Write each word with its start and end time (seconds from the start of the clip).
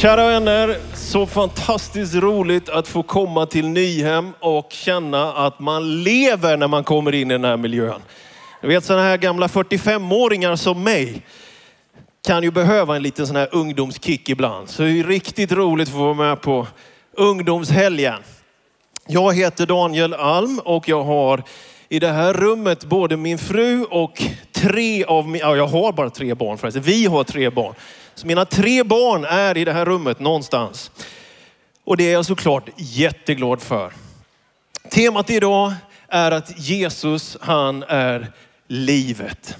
Kära 0.00 0.26
vänner, 0.26 0.76
så 0.94 1.26
fantastiskt 1.26 2.14
roligt 2.14 2.68
att 2.68 2.88
få 2.88 3.02
komma 3.02 3.46
till 3.46 3.68
Nyhem 3.68 4.32
och 4.40 4.66
känna 4.72 5.32
att 5.32 5.58
man 5.58 6.02
lever 6.02 6.56
när 6.56 6.68
man 6.68 6.84
kommer 6.84 7.14
in 7.14 7.30
i 7.30 7.34
den 7.34 7.44
här 7.44 7.56
miljön. 7.56 8.02
Du 8.62 8.68
vet 8.68 8.84
sådana 8.84 9.02
här 9.02 9.16
gamla 9.16 9.46
45-åringar 9.46 10.56
som 10.56 10.82
mig 10.82 11.22
kan 12.26 12.42
ju 12.42 12.50
behöva 12.50 12.96
en 12.96 13.02
liten 13.02 13.26
sån 13.26 13.36
här 13.36 13.48
ungdomskick 13.52 14.28
ibland. 14.28 14.68
Så 14.68 14.82
det 14.82 14.90
är 14.90 15.04
riktigt 15.04 15.52
roligt 15.52 15.88
att 15.88 15.94
få 15.94 15.98
vara 15.98 16.14
med 16.14 16.40
på 16.40 16.66
ungdomshelgen. 17.16 18.18
Jag 19.06 19.36
heter 19.36 19.66
Daniel 19.66 20.14
Alm 20.14 20.60
och 20.64 20.88
jag 20.88 21.04
har 21.04 21.42
i 21.88 21.98
det 21.98 22.12
här 22.12 22.34
rummet 22.34 22.84
både 22.84 23.16
min 23.16 23.38
fru 23.38 23.84
och 23.84 24.22
tre 24.52 25.04
av 25.04 25.28
mina, 25.28 25.44
ja 25.44 25.56
jag 25.56 25.66
har 25.66 25.92
bara 25.92 26.10
tre 26.10 26.34
barn 26.34 26.58
förresten. 26.58 26.82
Vi 26.82 27.06
har 27.06 27.24
tre 27.24 27.50
barn. 27.50 27.74
Så 28.20 28.26
mina 28.26 28.44
tre 28.44 28.84
barn 28.84 29.24
är 29.24 29.56
i 29.56 29.64
det 29.64 29.72
här 29.72 29.84
rummet 29.84 30.20
någonstans. 30.20 30.90
Och 31.84 31.96
det 31.96 32.04
är 32.08 32.12
jag 32.12 32.26
såklart 32.26 32.68
jätteglad 32.76 33.62
för. 33.62 33.92
Temat 34.90 35.30
idag 35.30 35.72
är 36.08 36.30
att 36.30 36.58
Jesus, 36.58 37.36
han 37.40 37.82
är 37.82 38.32
livet. 38.68 39.56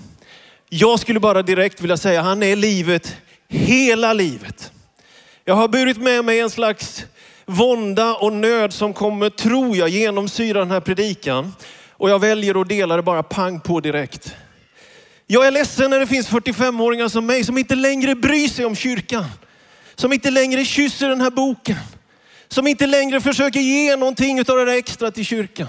Jag 0.68 1.00
skulle 1.00 1.20
bara 1.20 1.42
direkt 1.42 1.80
vilja 1.80 1.96
säga, 1.96 2.22
han 2.22 2.42
är 2.42 2.56
livet, 2.56 3.16
hela 3.48 4.12
livet. 4.12 4.72
Jag 5.44 5.54
har 5.54 5.68
burit 5.68 5.98
med 5.98 6.24
mig 6.24 6.40
en 6.40 6.50
slags 6.50 7.04
vånda 7.46 8.14
och 8.14 8.32
nöd 8.32 8.72
som 8.72 8.92
kommer, 8.92 9.30
tror 9.30 9.76
jag, 9.76 9.88
genomsyra 9.88 10.58
den 10.58 10.70
här 10.70 10.80
predikan. 10.80 11.54
Och 11.90 12.10
jag 12.10 12.18
väljer 12.18 12.60
att 12.60 12.68
dela 12.68 12.96
det 12.96 13.02
bara 13.02 13.22
pang 13.22 13.60
på 13.60 13.80
direkt. 13.80 14.36
Jag 15.32 15.46
är 15.46 15.50
ledsen 15.50 15.90
när 15.90 16.00
det 16.00 16.06
finns 16.06 16.28
45-åringar 16.28 17.08
som 17.08 17.26
mig 17.26 17.44
som 17.44 17.58
inte 17.58 17.74
längre 17.74 18.14
bryr 18.14 18.48
sig 18.48 18.64
om 18.64 18.76
kyrkan. 18.76 19.24
Som 19.94 20.12
inte 20.12 20.30
längre 20.30 20.64
kysser 20.64 21.08
den 21.08 21.20
här 21.20 21.30
boken. 21.30 21.76
Som 22.48 22.66
inte 22.66 22.86
längre 22.86 23.20
försöker 23.20 23.60
ge 23.60 23.96
någonting 23.96 24.38
av 24.40 24.44
det 24.44 24.64
där 24.64 24.76
extra 24.76 25.10
till 25.10 25.24
kyrkan. 25.24 25.66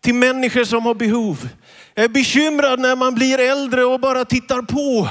Till 0.00 0.14
människor 0.14 0.64
som 0.64 0.86
har 0.86 0.94
behov. 0.94 1.48
Jag 1.94 2.04
är 2.04 2.08
bekymrad 2.08 2.80
när 2.80 2.96
man 2.96 3.14
blir 3.14 3.38
äldre 3.40 3.84
och 3.84 4.00
bara 4.00 4.24
tittar 4.24 4.62
på. 4.62 5.08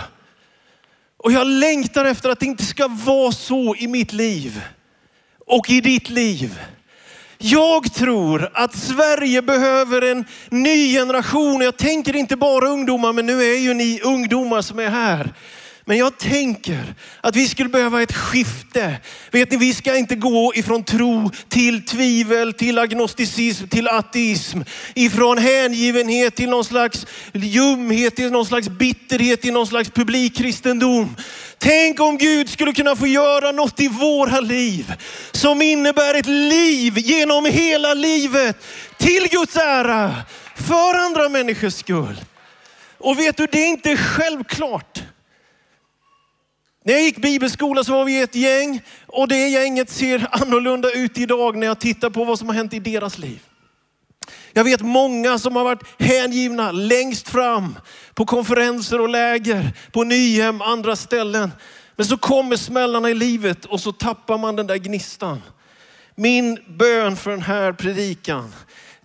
Och 1.17 1.31
jag 1.31 1.47
längtar 1.47 2.05
efter 2.05 2.29
att 2.29 2.39
det 2.39 2.45
inte 2.45 2.65
ska 2.65 2.87
vara 2.87 3.31
så 3.31 3.75
i 3.75 3.87
mitt 3.87 4.13
liv 4.13 4.61
och 5.45 5.69
i 5.69 5.81
ditt 5.81 6.09
liv. 6.09 6.59
Jag 7.45 7.93
tror 7.93 8.49
att 8.53 8.75
Sverige 8.75 9.41
behöver 9.41 10.01
en 10.01 10.25
ny 10.49 10.93
generation. 10.93 11.61
Jag 11.61 11.77
tänker 11.77 12.15
inte 12.15 12.35
bara 12.35 12.67
ungdomar, 12.67 13.13
men 13.13 13.25
nu 13.25 13.43
är 13.43 13.57
ju 13.57 13.73
ni 13.73 13.99
ungdomar 14.03 14.61
som 14.61 14.79
är 14.79 14.89
här. 14.89 15.33
Men 15.85 15.97
jag 15.97 16.17
tänker 16.17 16.95
att 17.21 17.35
vi 17.35 17.47
skulle 17.47 17.69
behöva 17.69 18.01
ett 18.01 18.13
skifte. 18.13 18.97
Vet 19.31 19.51
ni, 19.51 19.57
vi 19.57 19.73
ska 19.73 19.97
inte 19.97 20.15
gå 20.15 20.51
ifrån 20.55 20.83
tro 20.83 21.31
till 21.49 21.85
tvivel, 21.85 22.53
till 22.53 22.79
agnosticism, 22.79 23.67
till 23.67 23.87
ateism. 23.87 24.61
Ifrån 24.93 25.37
hängivenhet 25.37 26.35
till 26.35 26.49
någon 26.49 26.65
slags 26.65 27.05
ljumhet, 27.33 28.15
till 28.15 28.31
någon 28.31 28.45
slags 28.45 28.69
bitterhet, 28.69 29.41
till 29.41 29.53
någon 29.53 29.67
slags 29.67 29.89
publikkristendom. 29.89 31.15
Tänk 31.57 31.99
om 31.99 32.17
Gud 32.17 32.49
skulle 32.49 32.73
kunna 32.73 32.95
få 32.95 33.07
göra 33.07 33.51
något 33.51 33.79
i 33.79 33.87
våra 33.87 34.39
liv 34.39 34.93
som 35.31 35.61
innebär 35.61 36.15
ett 36.15 36.25
liv 36.25 36.97
genom 36.97 37.45
hela 37.45 37.93
livet 37.93 38.57
till 38.97 39.27
Guds 39.31 39.55
ära, 39.55 40.15
för 40.55 40.93
andra 41.05 41.29
människors 41.29 41.73
skull. 41.73 42.21
Och 42.97 43.19
vet 43.19 43.37
du, 43.37 43.47
det 43.51 43.63
är 43.63 43.67
inte 43.67 43.97
självklart. 43.97 44.92
När 46.83 46.93
jag 46.93 47.03
gick 47.03 47.17
bibelskola 47.17 47.83
så 47.83 47.91
var 47.91 48.05
vi 48.05 48.21
ett 48.21 48.35
gäng 48.35 48.81
och 49.07 49.27
det 49.27 49.47
gänget 49.47 49.89
ser 49.89 50.27
annorlunda 50.31 50.91
ut 50.91 51.17
idag 51.17 51.55
när 51.55 51.67
jag 51.67 51.79
tittar 51.79 52.09
på 52.09 52.23
vad 52.23 52.39
som 52.39 52.47
har 52.47 52.55
hänt 52.55 52.73
i 52.73 52.79
deras 52.79 53.17
liv. 53.17 53.39
Jag 54.53 54.63
vet 54.63 54.81
många 54.81 55.39
som 55.39 55.55
har 55.55 55.63
varit 55.63 55.83
hängivna 55.99 56.71
längst 56.71 57.29
fram 57.29 57.75
på 58.13 58.25
konferenser 58.25 59.01
och 59.01 59.09
läger, 59.09 59.71
på 59.91 60.03
Nyhem, 60.03 60.61
andra 60.61 60.95
ställen. 60.95 61.51
Men 61.95 62.05
så 62.05 62.17
kommer 62.17 62.55
smällarna 62.55 63.09
i 63.09 63.13
livet 63.13 63.65
och 63.65 63.79
så 63.79 63.91
tappar 63.91 64.37
man 64.37 64.55
den 64.55 64.67
där 64.67 64.77
gnistan. 64.77 65.41
Min 66.15 66.59
bön 66.67 67.15
för 67.15 67.31
den 67.31 67.41
här 67.41 67.73
predikan, 67.73 68.53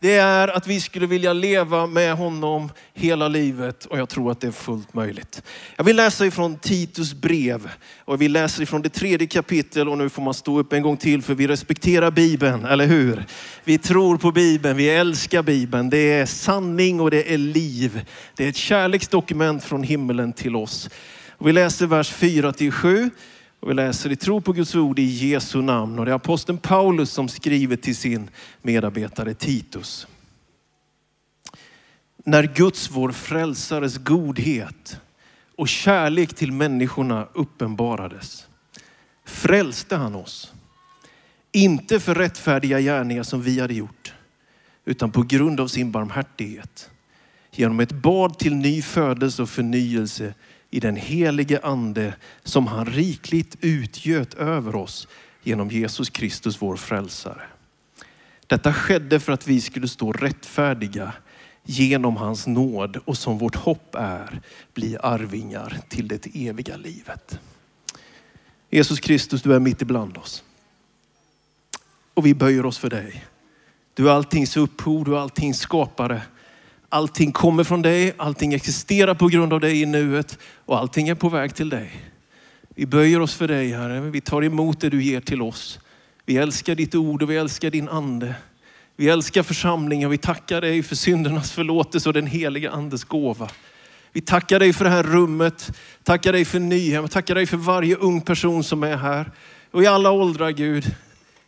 det 0.00 0.14
är 0.14 0.48
att 0.48 0.66
vi 0.66 0.80
skulle 0.80 1.06
vilja 1.06 1.32
leva 1.32 1.86
med 1.86 2.14
honom 2.14 2.70
hela 2.94 3.28
livet 3.28 3.84
och 3.84 3.98
jag 3.98 4.08
tror 4.08 4.30
att 4.30 4.40
det 4.40 4.46
är 4.46 4.52
fullt 4.52 4.94
möjligt. 4.94 5.42
Jag 5.76 5.84
vill 5.84 5.96
läsa 5.96 6.26
ifrån 6.26 6.58
Titus 6.58 7.14
brev 7.14 7.70
och 8.04 8.22
vi 8.22 8.28
läser 8.28 8.62
ifrån 8.62 8.82
det 8.82 8.88
tredje 8.88 9.26
kapitel 9.26 9.88
och 9.88 9.98
nu 9.98 10.08
får 10.08 10.22
man 10.22 10.34
stå 10.34 10.58
upp 10.58 10.72
en 10.72 10.82
gång 10.82 10.96
till 10.96 11.22
för 11.22 11.34
vi 11.34 11.46
respekterar 11.46 12.10
Bibeln, 12.10 12.64
eller 12.64 12.86
hur? 12.86 13.24
Vi 13.64 13.78
tror 13.78 14.16
på 14.16 14.32
Bibeln, 14.32 14.76
vi 14.76 14.90
älskar 14.90 15.42
Bibeln. 15.42 15.90
Det 15.90 16.12
är 16.12 16.26
sanning 16.26 17.00
och 17.00 17.10
det 17.10 17.34
är 17.34 17.38
liv. 17.38 18.04
Det 18.34 18.44
är 18.44 18.48
ett 18.48 18.56
kärleksdokument 18.56 19.64
från 19.64 19.82
himmelen 19.82 20.32
till 20.32 20.56
oss. 20.56 20.90
Och 21.30 21.48
vi 21.48 21.52
läser 21.52 21.86
vers 21.86 22.10
4 22.10 22.52
till 22.52 22.72
7. 22.72 23.10
Och 23.60 23.70
vi 23.70 23.74
läser 23.74 24.12
i 24.12 24.16
tro 24.16 24.40
på 24.40 24.52
Guds 24.52 24.74
ord 24.74 24.98
i 24.98 25.02
Jesu 25.02 25.62
namn. 25.62 25.98
Och 25.98 26.04
det 26.04 26.10
är 26.10 26.14
aposteln 26.16 26.58
Paulus 26.58 27.10
som 27.10 27.28
skriver 27.28 27.76
till 27.76 27.96
sin 27.96 28.30
medarbetare 28.62 29.34
Titus. 29.34 30.06
När 32.24 32.42
Guds, 32.54 32.90
vår 32.90 33.12
frälsares 33.12 33.98
godhet 33.98 35.00
och 35.56 35.68
kärlek 35.68 36.34
till 36.34 36.52
människorna 36.52 37.28
uppenbarades 37.34 38.46
frälste 39.24 39.96
han 39.96 40.14
oss. 40.14 40.52
Inte 41.52 42.00
för 42.00 42.14
rättfärdiga 42.14 42.80
gärningar 42.80 43.22
som 43.22 43.42
vi 43.42 43.60
hade 43.60 43.74
gjort, 43.74 44.14
utan 44.84 45.10
på 45.10 45.22
grund 45.22 45.60
av 45.60 45.68
sin 45.68 45.92
barmhärtighet. 45.92 46.90
Genom 47.50 47.80
ett 47.80 47.92
bad 47.92 48.38
till 48.38 48.54
ny 48.54 48.82
födelse 48.82 49.42
och 49.42 49.50
förnyelse 49.50 50.34
i 50.70 50.80
den 50.80 50.96
helige 50.96 51.60
ande 51.62 52.14
som 52.42 52.66
han 52.66 52.86
rikligt 52.86 53.56
utgöt 53.60 54.34
över 54.34 54.76
oss 54.76 55.08
genom 55.42 55.70
Jesus 55.70 56.10
Kristus 56.10 56.62
vår 56.62 56.76
frälsare. 56.76 57.42
Detta 58.46 58.72
skedde 58.72 59.20
för 59.20 59.32
att 59.32 59.46
vi 59.46 59.60
skulle 59.60 59.88
stå 59.88 60.12
rättfärdiga 60.12 61.12
genom 61.64 62.16
hans 62.16 62.46
nåd 62.46 62.96
och 63.04 63.18
som 63.18 63.38
vårt 63.38 63.56
hopp 63.56 63.94
är 63.94 64.40
bli 64.74 64.96
arvingar 65.02 65.78
till 65.88 66.08
det 66.08 66.26
eviga 66.34 66.76
livet. 66.76 67.38
Jesus 68.70 69.00
Kristus, 69.00 69.42
du 69.42 69.54
är 69.54 69.60
mitt 69.60 69.82
ibland 69.82 70.16
oss. 70.16 70.44
Och 72.14 72.26
vi 72.26 72.34
böjer 72.34 72.66
oss 72.66 72.78
för 72.78 72.90
dig. 72.90 73.24
Du 73.94 74.08
är 74.08 74.12
alltings 74.12 74.56
upphov, 74.56 75.04
du 75.04 75.14
är 75.14 75.18
alltings 75.18 75.58
skapare. 75.58 76.22
Allting 76.88 77.32
kommer 77.32 77.64
från 77.64 77.82
dig, 77.82 78.14
allting 78.16 78.54
existerar 78.54 79.14
på 79.14 79.26
grund 79.28 79.52
av 79.52 79.60
dig 79.60 79.82
i 79.82 79.86
nuet 79.86 80.38
och 80.64 80.78
allting 80.78 81.08
är 81.08 81.14
på 81.14 81.28
väg 81.28 81.54
till 81.54 81.68
dig. 81.68 81.90
Vi 82.68 82.86
böjer 82.86 83.20
oss 83.20 83.34
för 83.34 83.48
dig 83.48 83.72
Herre, 83.72 84.00
vi 84.00 84.20
tar 84.20 84.44
emot 84.44 84.80
det 84.80 84.88
du 84.88 85.02
ger 85.02 85.20
till 85.20 85.42
oss. 85.42 85.80
Vi 86.24 86.36
älskar 86.36 86.74
ditt 86.74 86.94
ord 86.94 87.22
och 87.22 87.30
vi 87.30 87.36
älskar 87.36 87.70
din 87.70 87.88
ande. 87.88 88.34
Vi 88.96 89.08
älskar 89.08 89.42
församlingen 89.42 90.06
och 90.06 90.12
vi 90.12 90.18
tackar 90.18 90.60
dig 90.60 90.82
för 90.82 90.96
syndernas 90.96 91.52
förlåtelse 91.52 92.08
och 92.08 92.12
den 92.12 92.26
heliga 92.26 92.70
andes 92.70 93.04
gåva. 93.04 93.48
Vi 94.12 94.20
tackar 94.20 94.58
dig 94.58 94.72
för 94.72 94.84
det 94.84 94.90
här 94.90 95.02
rummet, 95.02 95.78
tackar 96.02 96.32
dig 96.32 96.44
för 96.44 96.58
Nyhem, 96.58 97.08
tackar 97.08 97.34
dig 97.34 97.46
för 97.46 97.56
varje 97.56 97.96
ung 97.96 98.20
person 98.20 98.64
som 98.64 98.82
är 98.82 98.96
här. 98.96 99.32
Och 99.70 99.82
i 99.82 99.86
alla 99.86 100.10
åldrar 100.10 100.50
Gud, 100.50 100.94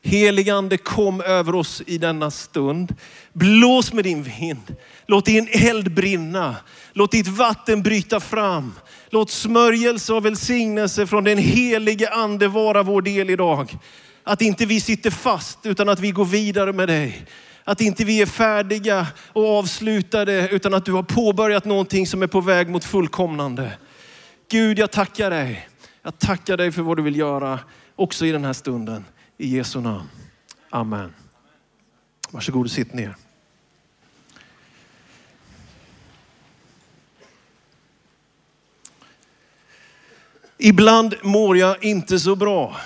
Heligande 0.03 0.77
kom 0.77 1.21
över 1.21 1.55
oss 1.55 1.83
i 1.87 1.99
denna 1.99 2.31
stund. 2.31 2.95
Blås 3.33 3.93
med 3.93 4.05
din 4.05 4.23
vind. 4.23 4.77
Låt 5.07 5.25
din 5.25 5.49
eld 5.53 5.95
brinna. 5.95 6.57
Låt 6.93 7.13
ditt 7.13 7.29
vatten 7.29 7.83
bryta 7.83 8.21
fram. 8.21 8.73
Låt 9.11 9.31
smörjelse 9.31 10.13
och 10.13 10.27
välsignelse 10.27 11.07
från 11.07 11.25
den 11.25 11.39
helige 11.39 12.11
ande 12.11 12.49
vara 12.49 12.83
vår 12.83 13.03
del 13.03 13.31
idag. 13.31 13.79
Att 14.25 14.43
inte 14.43 14.67
vi 14.67 14.81
sitter 14.81 15.11
fast 15.11 15.67
utan 15.67 15.89
att 15.89 16.01
vi 16.01 16.11
går 16.11 16.25
vidare 16.25 16.73
med 16.73 16.89
dig. 16.89 17.27
Att 17.65 17.81
inte 17.81 18.05
vi 18.05 18.23
är 18.23 18.27
färdiga 18.27 19.07
och 19.33 19.59
avslutade 19.59 20.49
utan 20.49 20.75
att 20.75 20.85
du 20.85 20.93
har 20.93 21.03
påbörjat 21.03 21.65
någonting 21.65 22.07
som 22.07 22.23
är 22.23 22.27
på 22.27 22.41
väg 22.41 22.69
mot 22.69 22.85
fullkomnande. 22.85 23.73
Gud, 24.51 24.79
jag 24.79 24.91
tackar 24.91 25.31
dig. 25.31 25.69
Jag 26.03 26.19
tackar 26.19 26.57
dig 26.57 26.73
för 26.73 26.83
vad 26.83 26.97
du 26.97 27.03
vill 27.03 27.17
göra 27.17 27.59
också 27.97 28.27
i 28.27 28.33
den 28.33 28.45
här 28.45 28.53
stunden. 28.53 29.05
I 29.41 29.47
Jesu 29.47 29.81
namn. 29.81 30.09
Amen. 30.71 31.15
Varsågod 32.31 32.65
och 32.65 32.71
sitt 32.71 32.95
ner. 32.95 33.17
Ibland 40.59 41.15
mår 41.23 41.57
jag 41.57 41.85
inte 41.85 42.19
så 42.19 42.37
bra, 42.37 42.77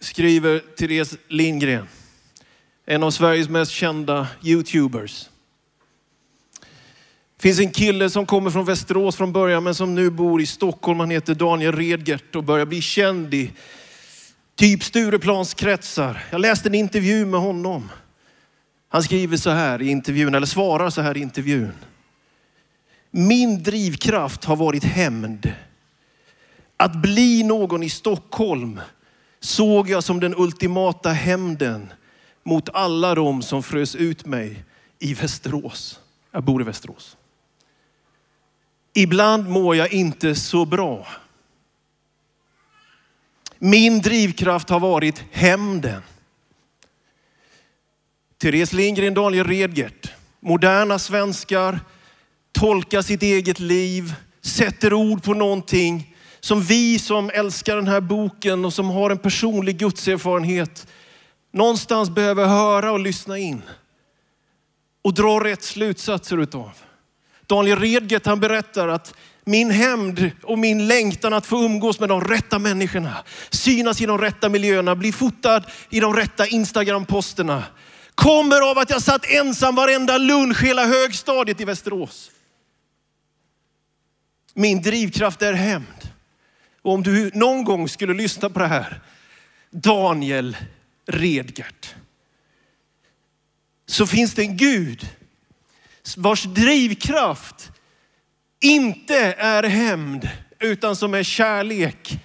skriver 0.00 0.58
Therese 0.58 1.16
Lindgren. 1.28 1.86
En 2.86 3.02
av 3.02 3.10
Sveriges 3.10 3.48
mest 3.48 3.72
kända 3.72 4.28
YouTubers. 4.42 5.28
Det 7.36 7.42
finns 7.42 7.60
en 7.60 7.70
kille 7.70 8.10
som 8.10 8.26
kommer 8.26 8.50
från 8.50 8.64
Västerås 8.64 9.16
från 9.16 9.32
början 9.32 9.64
men 9.64 9.74
som 9.74 9.94
nu 9.94 10.10
bor 10.10 10.40
i 10.40 10.46
Stockholm. 10.46 11.00
Han 11.00 11.10
heter 11.10 11.34
Daniel 11.34 11.72
Redgert 11.72 12.36
och 12.36 12.44
börjar 12.44 12.66
bli 12.66 12.80
känd 12.80 13.34
i 13.34 13.52
Typ 14.56 14.82
Stureplanskretsar. 14.82 16.24
Jag 16.30 16.40
läste 16.40 16.68
en 16.68 16.74
intervju 16.74 17.26
med 17.26 17.40
honom. 17.40 17.90
Han 18.88 19.02
skriver 19.02 19.36
så 19.36 19.50
här 19.50 19.82
i 19.82 19.88
intervjun, 19.88 20.34
eller 20.34 20.46
svarar 20.46 20.90
så 20.90 21.00
här 21.00 21.16
i 21.16 21.20
intervjun. 21.20 21.72
Min 23.10 23.62
drivkraft 23.62 24.44
har 24.44 24.56
varit 24.56 24.84
hämnd. 24.84 25.52
Att 26.76 27.02
bli 27.02 27.42
någon 27.42 27.82
i 27.82 27.90
Stockholm 27.90 28.80
såg 29.40 29.88
jag 29.88 30.04
som 30.04 30.20
den 30.20 30.34
ultimata 30.36 31.10
hämnden 31.10 31.92
mot 32.42 32.68
alla 32.68 33.14
de 33.14 33.42
som 33.42 33.62
frös 33.62 33.94
ut 33.94 34.26
mig 34.26 34.64
i 34.98 35.14
Västerås. 35.14 36.00
Jag 36.30 36.44
bor 36.44 36.60
i 36.62 36.64
Västerås. 36.64 37.16
Ibland 38.94 39.48
mår 39.48 39.76
jag 39.76 39.92
inte 39.92 40.34
så 40.34 40.64
bra. 40.64 41.06
Min 43.64 44.00
drivkraft 44.00 44.68
har 44.68 44.80
varit 44.80 45.24
hämnden. 45.30 46.02
Therese 48.42 48.72
Lindgren, 48.72 49.14
Daniel 49.14 49.46
Redgert, 49.46 50.12
moderna 50.40 50.98
svenskar, 50.98 51.80
tolkar 52.52 53.02
sitt 53.02 53.22
eget 53.22 53.60
liv, 53.60 54.14
sätter 54.42 54.92
ord 54.92 55.22
på 55.22 55.34
någonting 55.34 56.16
som 56.40 56.62
vi 56.62 56.98
som 56.98 57.30
älskar 57.30 57.76
den 57.76 57.88
här 57.88 58.00
boken 58.00 58.64
och 58.64 58.72
som 58.72 58.90
har 58.90 59.10
en 59.10 59.18
personlig 59.18 59.78
gudserfarenhet 59.78 60.86
någonstans 61.52 62.10
behöver 62.10 62.46
höra 62.46 62.92
och 62.92 63.00
lyssna 63.00 63.38
in. 63.38 63.62
Och 65.02 65.14
dra 65.14 65.44
rätt 65.44 65.62
slutsatser 65.62 66.38
utav. 66.38 66.70
Daniel 67.46 67.78
Redgert 67.78 68.26
han 68.26 68.40
berättar 68.40 68.88
att 68.88 69.14
min 69.44 69.70
hämnd 69.70 70.30
och 70.42 70.58
min 70.58 70.88
längtan 70.88 71.32
att 71.32 71.46
få 71.46 71.64
umgås 71.64 72.00
med 72.00 72.08
de 72.08 72.20
rätta 72.20 72.58
människorna, 72.58 73.24
synas 73.50 74.00
i 74.00 74.06
de 74.06 74.18
rätta 74.18 74.48
miljöerna, 74.48 74.96
bli 74.96 75.12
fotad 75.12 75.62
i 75.90 76.00
de 76.00 76.14
rätta 76.14 76.46
Instagram-posterna, 76.46 77.62
kommer 78.14 78.70
av 78.70 78.78
att 78.78 78.90
jag 78.90 79.02
satt 79.02 79.24
ensam 79.24 79.74
varenda 79.74 80.18
lunch 80.18 80.62
hela 80.62 80.86
högstadiet 80.86 81.60
i 81.60 81.64
Västerås. 81.64 82.30
Min 84.54 84.82
drivkraft 84.82 85.42
är 85.42 85.52
hämnd. 85.52 86.08
Och 86.82 86.92
om 86.92 87.02
du 87.02 87.30
någon 87.34 87.64
gång 87.64 87.88
skulle 87.88 88.14
lyssna 88.14 88.50
på 88.50 88.58
det 88.58 88.66
här, 88.66 89.00
Daniel 89.70 90.56
Redgert, 91.06 91.94
så 93.86 94.06
finns 94.06 94.34
det 94.34 94.42
en 94.42 94.56
Gud 94.56 95.08
vars 96.16 96.42
drivkraft 96.44 97.70
inte 98.64 99.16
är 99.38 99.62
hämnd 99.62 100.28
utan 100.60 100.96
som 100.96 101.14
är 101.14 101.22
kärlek. 101.22 102.18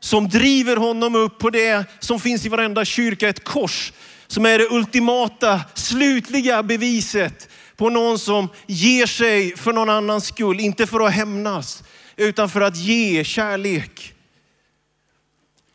Som 0.00 0.28
driver 0.28 0.76
honom 0.76 1.14
upp 1.14 1.38
på 1.38 1.50
det 1.50 1.84
som 1.98 2.20
finns 2.20 2.46
i 2.46 2.48
varenda 2.48 2.84
kyrka, 2.84 3.28
ett 3.28 3.44
kors. 3.44 3.92
Som 4.26 4.46
är 4.46 4.58
det 4.58 4.70
ultimata, 4.70 5.60
slutliga 5.74 6.62
beviset 6.62 7.48
på 7.76 7.90
någon 7.90 8.18
som 8.18 8.48
ger 8.66 9.06
sig 9.06 9.56
för 9.56 9.72
någon 9.72 9.90
annans 9.90 10.26
skull. 10.26 10.60
Inte 10.60 10.86
för 10.86 11.00
att 11.00 11.12
hämnas, 11.12 11.82
utan 12.16 12.50
för 12.50 12.60
att 12.60 12.76
ge 12.76 13.24
kärlek. 13.24 14.14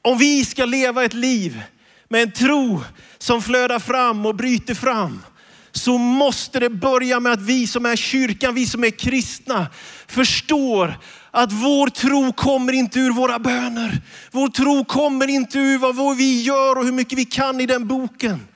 Om 0.01 0.17
vi 0.17 0.45
ska 0.45 0.65
leva 0.65 1.03
ett 1.03 1.13
liv 1.13 1.61
med 2.09 2.21
en 2.21 2.31
tro 2.31 2.83
som 3.17 3.41
flödar 3.41 3.79
fram 3.79 4.25
och 4.25 4.35
bryter 4.35 4.75
fram, 4.75 5.21
så 5.71 5.97
måste 5.97 6.59
det 6.59 6.69
börja 6.69 7.19
med 7.19 7.31
att 7.31 7.41
vi 7.41 7.67
som 7.67 7.85
är 7.85 7.95
kyrkan, 7.95 8.55
vi 8.55 8.65
som 8.65 8.83
är 8.83 8.89
kristna, 8.89 9.67
förstår 10.07 10.99
att 11.31 11.51
vår 11.51 11.87
tro 11.87 12.33
kommer 12.33 12.73
inte 12.73 12.99
ur 12.99 13.11
våra 13.11 13.39
böner. 13.39 14.01
Vår 14.31 14.47
tro 14.47 14.85
kommer 14.85 15.27
inte 15.27 15.59
ur 15.59 15.77
vad 15.77 16.17
vi 16.17 16.41
gör 16.41 16.77
och 16.77 16.85
hur 16.85 16.91
mycket 16.91 17.17
vi 17.17 17.25
kan 17.25 17.61
i 17.61 17.65
den 17.65 17.87
boken. 17.87 18.47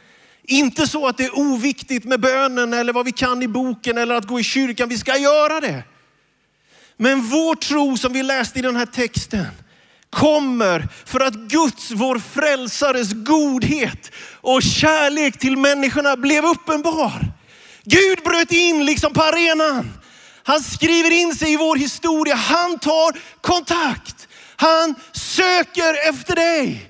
Inte 0.43 0.87
så 0.87 1.07
att 1.07 1.17
det 1.17 1.25
är 1.25 1.39
oviktigt 1.39 2.03
med 2.03 2.19
bönen 2.19 2.73
eller 2.73 2.93
vad 2.93 3.05
vi 3.05 3.11
kan 3.11 3.43
i 3.43 3.47
boken 3.47 3.97
eller 3.97 4.15
att 4.15 4.27
gå 4.27 4.39
i 4.39 4.43
kyrkan. 4.43 4.89
Vi 4.89 4.97
ska 4.97 5.17
göra 5.17 5.61
det. 5.61 5.83
Men 6.97 7.21
vår 7.21 7.55
tro 7.55 7.97
som 7.97 8.13
vi 8.13 8.23
läste 8.23 8.59
i 8.59 8.61
den 8.61 8.75
här 8.75 8.85
texten 8.85 9.45
kommer 10.13 10.87
för 11.05 11.19
att 11.19 11.33
Guds, 11.33 11.91
vår 11.91 12.19
frälsares 12.19 13.13
godhet 13.13 14.11
och 14.41 14.63
kärlek 14.63 15.39
till 15.39 15.57
människorna 15.57 16.17
blev 16.17 16.45
uppenbar. 16.45 17.33
Gud 17.83 18.19
bröt 18.23 18.51
in 18.51 18.85
liksom 18.85 19.13
på 19.13 19.21
arenan. 19.21 19.93
Han 20.43 20.59
skriver 20.59 21.11
in 21.11 21.35
sig 21.35 21.53
i 21.53 21.57
vår 21.57 21.75
historia. 21.75 22.35
Han 22.35 22.79
tar 22.79 23.19
kontakt. 23.41 24.27
Han 24.55 24.95
söker 25.11 26.09
efter 26.09 26.35
dig. 26.35 26.89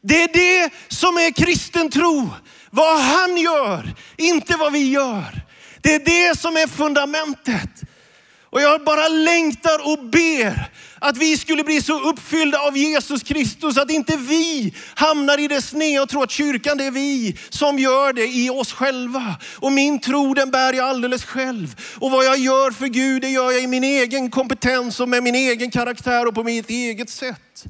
Det 0.00 0.22
är 0.22 0.28
det 0.32 0.70
som 0.88 1.16
är 1.16 1.30
kristen 1.30 1.90
tro. 1.90 2.30
Vad 2.70 3.00
han 3.00 3.36
gör, 3.36 3.94
inte 4.16 4.56
vad 4.56 4.72
vi 4.72 4.90
gör. 4.90 5.42
Det 5.80 5.94
är 5.94 6.04
det 6.04 6.38
som 6.38 6.56
är 6.56 6.66
fundamentet. 6.66 7.70
Och 8.50 8.60
jag 8.60 8.84
bara 8.84 9.08
längtar 9.08 9.92
och 9.92 10.04
ber 10.04 10.70
att 11.04 11.16
vi 11.16 11.36
skulle 11.36 11.64
bli 11.64 11.82
så 11.82 12.00
uppfyllda 12.00 12.58
av 12.58 12.76
Jesus 12.76 13.22
Kristus 13.22 13.76
att 13.76 13.90
inte 13.90 14.16
vi 14.16 14.74
hamnar 14.94 15.40
i 15.40 15.48
det 15.48 15.62
sned 15.62 16.02
och 16.02 16.08
tror 16.08 16.24
att 16.24 16.30
kyrkan 16.30 16.78
det 16.78 16.84
är 16.84 16.90
vi 16.90 17.38
som 17.48 17.78
gör 17.78 18.12
det 18.12 18.26
i 18.26 18.50
oss 18.50 18.72
själva. 18.72 19.36
Och 19.56 19.72
min 19.72 19.98
tro 19.98 20.34
den 20.34 20.50
bär 20.50 20.72
jag 20.72 20.88
alldeles 20.88 21.24
själv. 21.24 21.76
Och 21.98 22.10
vad 22.10 22.24
jag 22.24 22.38
gör 22.38 22.70
för 22.70 22.86
Gud 22.86 23.22
det 23.22 23.28
gör 23.28 23.52
jag 23.52 23.62
i 23.62 23.66
min 23.66 23.84
egen 23.84 24.30
kompetens 24.30 25.00
och 25.00 25.08
med 25.08 25.22
min 25.22 25.34
egen 25.34 25.70
karaktär 25.70 26.26
och 26.26 26.34
på 26.34 26.42
mitt 26.42 26.70
eget 26.70 27.10
sätt. 27.10 27.64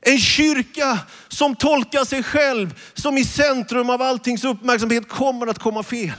En 0.00 0.18
kyrka 0.18 0.98
som 1.28 1.56
tolkar 1.56 2.04
sig 2.04 2.22
själv 2.22 2.80
som 2.94 3.18
i 3.18 3.24
centrum 3.24 3.90
av 3.90 4.02
alltings 4.02 4.44
uppmärksamhet 4.44 5.08
kommer 5.08 5.46
att 5.46 5.58
komma 5.58 5.82
fel. 5.82 6.12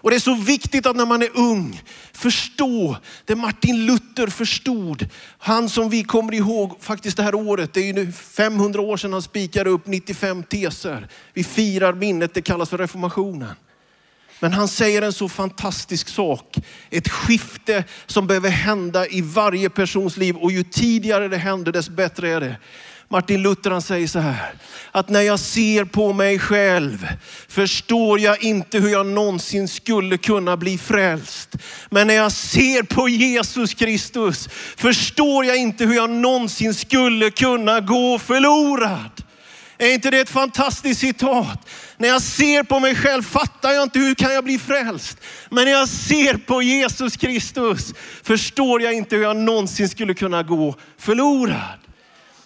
Och 0.00 0.10
det 0.10 0.16
är 0.16 0.20
så 0.20 0.34
viktigt 0.34 0.86
att 0.86 0.96
när 0.96 1.06
man 1.06 1.22
är 1.22 1.30
ung 1.34 1.82
förstå 2.12 2.96
det 3.24 3.36
Martin 3.36 3.86
Luther 3.86 4.26
förstod. 4.26 5.08
Han 5.38 5.68
som 5.68 5.90
vi 5.90 6.04
kommer 6.04 6.34
ihåg 6.34 6.76
faktiskt 6.80 7.16
det 7.16 7.22
här 7.22 7.34
året, 7.34 7.74
det 7.74 7.80
är 7.80 7.84
ju 7.84 7.92
nu 7.92 8.12
500 8.12 8.80
år 8.80 8.96
sedan 8.96 9.12
han 9.12 9.22
spikade 9.22 9.70
upp 9.70 9.86
95 9.86 10.42
teser. 10.42 11.08
Vi 11.32 11.44
firar 11.44 11.92
minnet, 11.92 12.34
det 12.34 12.42
kallas 12.42 12.70
för 12.70 12.78
reformationen. 12.78 13.54
Men 14.40 14.52
han 14.52 14.68
säger 14.68 15.02
en 15.02 15.12
så 15.12 15.28
fantastisk 15.28 16.08
sak. 16.08 16.56
Ett 16.90 17.08
skifte 17.08 17.84
som 18.06 18.26
behöver 18.26 18.50
hända 18.50 19.06
i 19.06 19.20
varje 19.20 19.70
persons 19.70 20.16
liv 20.16 20.36
och 20.36 20.52
ju 20.52 20.62
tidigare 20.62 21.28
det 21.28 21.36
händer 21.36 21.72
dess 21.72 21.88
bättre 21.88 22.30
är 22.30 22.40
det. 22.40 22.56
Martin 23.10 23.42
Luther 23.42 23.70
han 23.70 23.82
säger 23.82 24.06
så 24.06 24.18
här, 24.18 24.52
att 24.92 25.08
när 25.08 25.20
jag 25.20 25.40
ser 25.40 25.84
på 25.84 26.12
mig 26.12 26.38
själv 26.38 27.08
förstår 27.48 28.20
jag 28.20 28.42
inte 28.42 28.78
hur 28.78 28.88
jag 28.88 29.06
någonsin 29.06 29.68
skulle 29.68 30.18
kunna 30.18 30.56
bli 30.56 30.78
frälst. 30.78 31.56
Men 31.90 32.06
när 32.06 32.14
jag 32.14 32.32
ser 32.32 32.82
på 32.82 33.08
Jesus 33.08 33.74
Kristus 33.74 34.48
förstår 34.76 35.44
jag 35.44 35.56
inte 35.56 35.84
hur 35.84 35.94
jag 35.94 36.10
någonsin 36.10 36.74
skulle 36.74 37.30
kunna 37.30 37.80
gå 37.80 38.18
förlorad. 38.18 39.22
Är 39.78 39.92
inte 39.92 40.10
det 40.10 40.20
ett 40.20 40.30
fantastiskt 40.30 41.00
citat? 41.00 41.68
När 41.96 42.08
jag 42.08 42.22
ser 42.22 42.62
på 42.62 42.80
mig 42.80 42.94
själv 42.94 43.22
fattar 43.22 43.72
jag 43.72 43.82
inte 43.82 43.98
hur 43.98 44.14
kan 44.14 44.34
jag 44.34 44.44
bli 44.44 44.58
frälst. 44.58 45.18
Men 45.50 45.64
när 45.64 45.72
jag 45.72 45.88
ser 45.88 46.34
på 46.34 46.62
Jesus 46.62 47.16
Kristus 47.16 47.94
förstår 48.22 48.82
jag 48.82 48.92
inte 48.92 49.16
hur 49.16 49.22
jag 49.22 49.36
någonsin 49.36 49.88
skulle 49.88 50.14
kunna 50.14 50.42
gå 50.42 50.74
förlorad. 50.98 51.87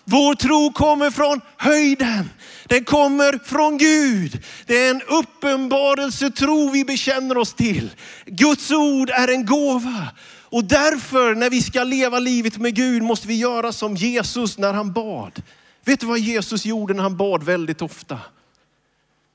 Vår 0.05 0.35
tro 0.35 0.73
kommer 0.73 1.11
från 1.11 1.41
höjden. 1.57 2.31
Den 2.67 2.85
kommer 2.85 3.39
från 3.45 3.79
Gud. 3.79 4.45
Det 4.67 4.87
är 4.87 4.91
en 4.91 5.03
uppenbarelsetro 5.03 6.71
vi 6.71 6.85
bekänner 6.85 7.37
oss 7.37 7.55
till. 7.55 7.91
Guds 8.27 8.71
ord 8.71 9.11
är 9.11 9.29
en 9.29 9.47
gåva. 9.47 10.09
Och 10.53 10.65
därför 10.65 11.35
när 11.35 11.51
vi 11.51 11.63
ska 11.63 11.85
leva 11.85 12.19
livet 12.19 12.59
med 12.59 12.75
Gud 12.75 13.03
måste 13.03 13.29
vi 13.29 13.35
göra 13.35 13.73
som 13.73 13.97
Jesus 13.97 14.59
när 14.59 14.73
han 14.73 14.93
bad. 14.93 15.43
Vet 15.85 16.01
du 16.01 16.07
vad 16.07 16.19
Jesus 16.19 16.65
gjorde 16.65 16.95
när 16.95 17.03
han 17.03 17.17
bad 17.17 17.43
väldigt 17.43 17.83
ofta? 17.83 18.19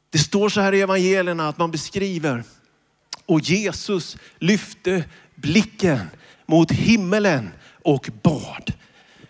Det 0.10 0.18
står 0.18 0.50
så 0.50 0.62
här 0.62 0.74
i 0.74 0.82
evangelierna 0.82 1.50
att 1.50 1.58
man 1.58 1.72
beskriver 1.72 2.44
och 3.26 3.42
Jesus 3.42 4.18
lyfte 4.40 5.04
blicken 5.36 6.00
mot 6.46 6.72
himmelen 6.72 7.50
och 7.84 8.10
bad. 8.24 8.74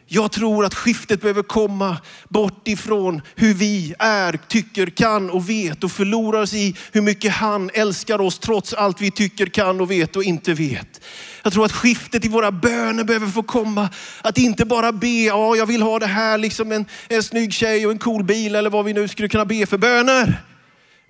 Jag 0.10 0.32
tror 0.32 0.66
att 0.66 0.74
skiftet 0.74 1.22
behöver 1.22 1.44
komma 1.44 1.98
bort 2.30 2.68
ifrån 2.68 3.22
hur 3.36 3.54
vi 3.54 3.94
är, 4.00 4.40
tycker, 4.48 4.88
kan 4.88 5.30
och 5.30 5.50
vet 5.50 5.84
och 5.84 5.92
förlorar 5.92 6.42
oss 6.42 6.54
i 6.54 6.76
hur 6.92 7.02
mycket 7.02 7.34
han 7.34 7.70
älskar 7.74 8.22
oss 8.22 8.40
trots 8.40 8.74
allt 8.74 9.02
vi 9.02 9.12
tycker, 9.12 9.46
kan 9.46 9.82
och 9.82 9.92
vet 9.92 10.16
och 10.16 10.24
inte 10.24 10.54
vet. 10.54 11.02
Jag 11.44 11.54
tror 11.54 11.66
att 11.66 11.72
skiftet 11.72 12.26
i 12.26 12.28
våra 12.28 12.52
böner 12.52 13.04
behöver 13.04 13.28
få 13.28 13.44
komma. 13.44 13.90
Att 14.22 14.38
inte 14.38 14.66
bara 14.66 14.92
be, 14.92 15.08
ja 15.08 15.56
jag 15.56 15.66
vill 15.66 15.82
ha 15.82 16.00
det 16.00 16.08
här, 16.08 16.38
liksom 16.38 16.72
en, 16.72 16.86
en 17.08 17.24
snygg 17.24 17.54
tjej 17.54 17.86
och 17.86 17.92
en 17.92 18.00
cool 18.00 18.24
bil 18.24 18.56
eller 18.56 18.70
vad 18.70 18.86
vi 18.86 18.94
nu 18.94 19.08
skulle 19.08 19.30
kunna 19.30 19.46
be 19.46 19.66
för 19.66 19.78
böner. 19.78 20.44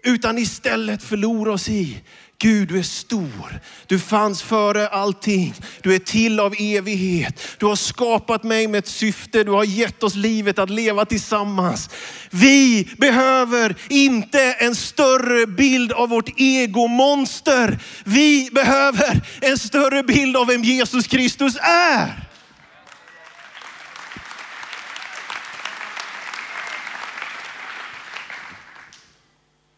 Utan 0.04 0.38
istället 0.38 1.04
förlora 1.04 1.51
oss 1.51 1.70
i, 1.70 2.01
Gud, 2.39 2.67
du 2.67 2.79
är 2.79 2.84
stor. 2.84 3.60
Du 3.86 4.00
fanns 4.00 4.41
före 4.41 4.88
allting. 4.88 5.53
Du 5.82 5.96
är 5.96 6.00
till 6.00 6.39
av 6.39 6.56
evighet. 6.60 7.41
Du 7.58 7.65
har 7.65 7.75
skapat 7.75 8.44
mig 8.44 8.67
med 8.67 8.79
ett 8.79 8.88
syfte. 8.88 9.44
Du 9.44 9.51
har 9.51 9.63
gett 9.63 10.03
oss 10.03 10.15
livet 10.15 10.60
att 10.60 10.70
leva 10.70 11.06
tillsammans. 11.06 11.89
Vi 12.29 12.89
behöver 12.98 13.75
inte 13.89 14.41
en 14.53 14.75
större 14.75 15.48
bild 15.48 15.91
av 15.91 16.10
vårt 16.10 16.39
egomonster. 16.39 17.79
Vi 18.03 18.50
behöver 18.51 19.22
en 19.41 19.58
större 19.58 20.03
bild 20.03 20.38
av 20.38 20.48
vem 20.48 20.63
Jesus 20.63 21.08
Kristus 21.08 21.58
är. 21.62 22.26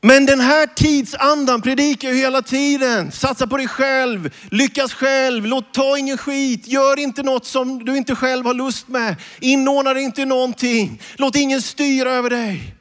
Men 0.01 0.25
den 0.25 0.39
här 0.39 0.67
tidsandan 0.67 1.61
predikar 1.61 2.09
ju 2.09 2.15
hela 2.15 2.41
tiden. 2.41 3.11
Satsa 3.11 3.47
på 3.47 3.57
dig 3.57 3.67
själv, 3.67 4.33
lyckas 4.51 4.93
själv, 4.93 5.45
låt 5.45 5.73
ta 5.73 5.97
ingen 5.97 6.17
skit, 6.17 6.67
gör 6.67 6.99
inte 6.99 7.23
något 7.23 7.45
som 7.45 7.85
du 7.85 7.97
inte 7.97 8.15
själv 8.15 8.45
har 8.45 8.53
lust 8.53 8.87
med. 8.87 9.15
Inordna 9.39 9.93
dig 9.93 10.03
inte 10.03 10.25
någonting, 10.25 11.01
låt 11.17 11.35
ingen 11.35 11.61
styra 11.61 12.11
över 12.11 12.29
dig. 12.29 12.75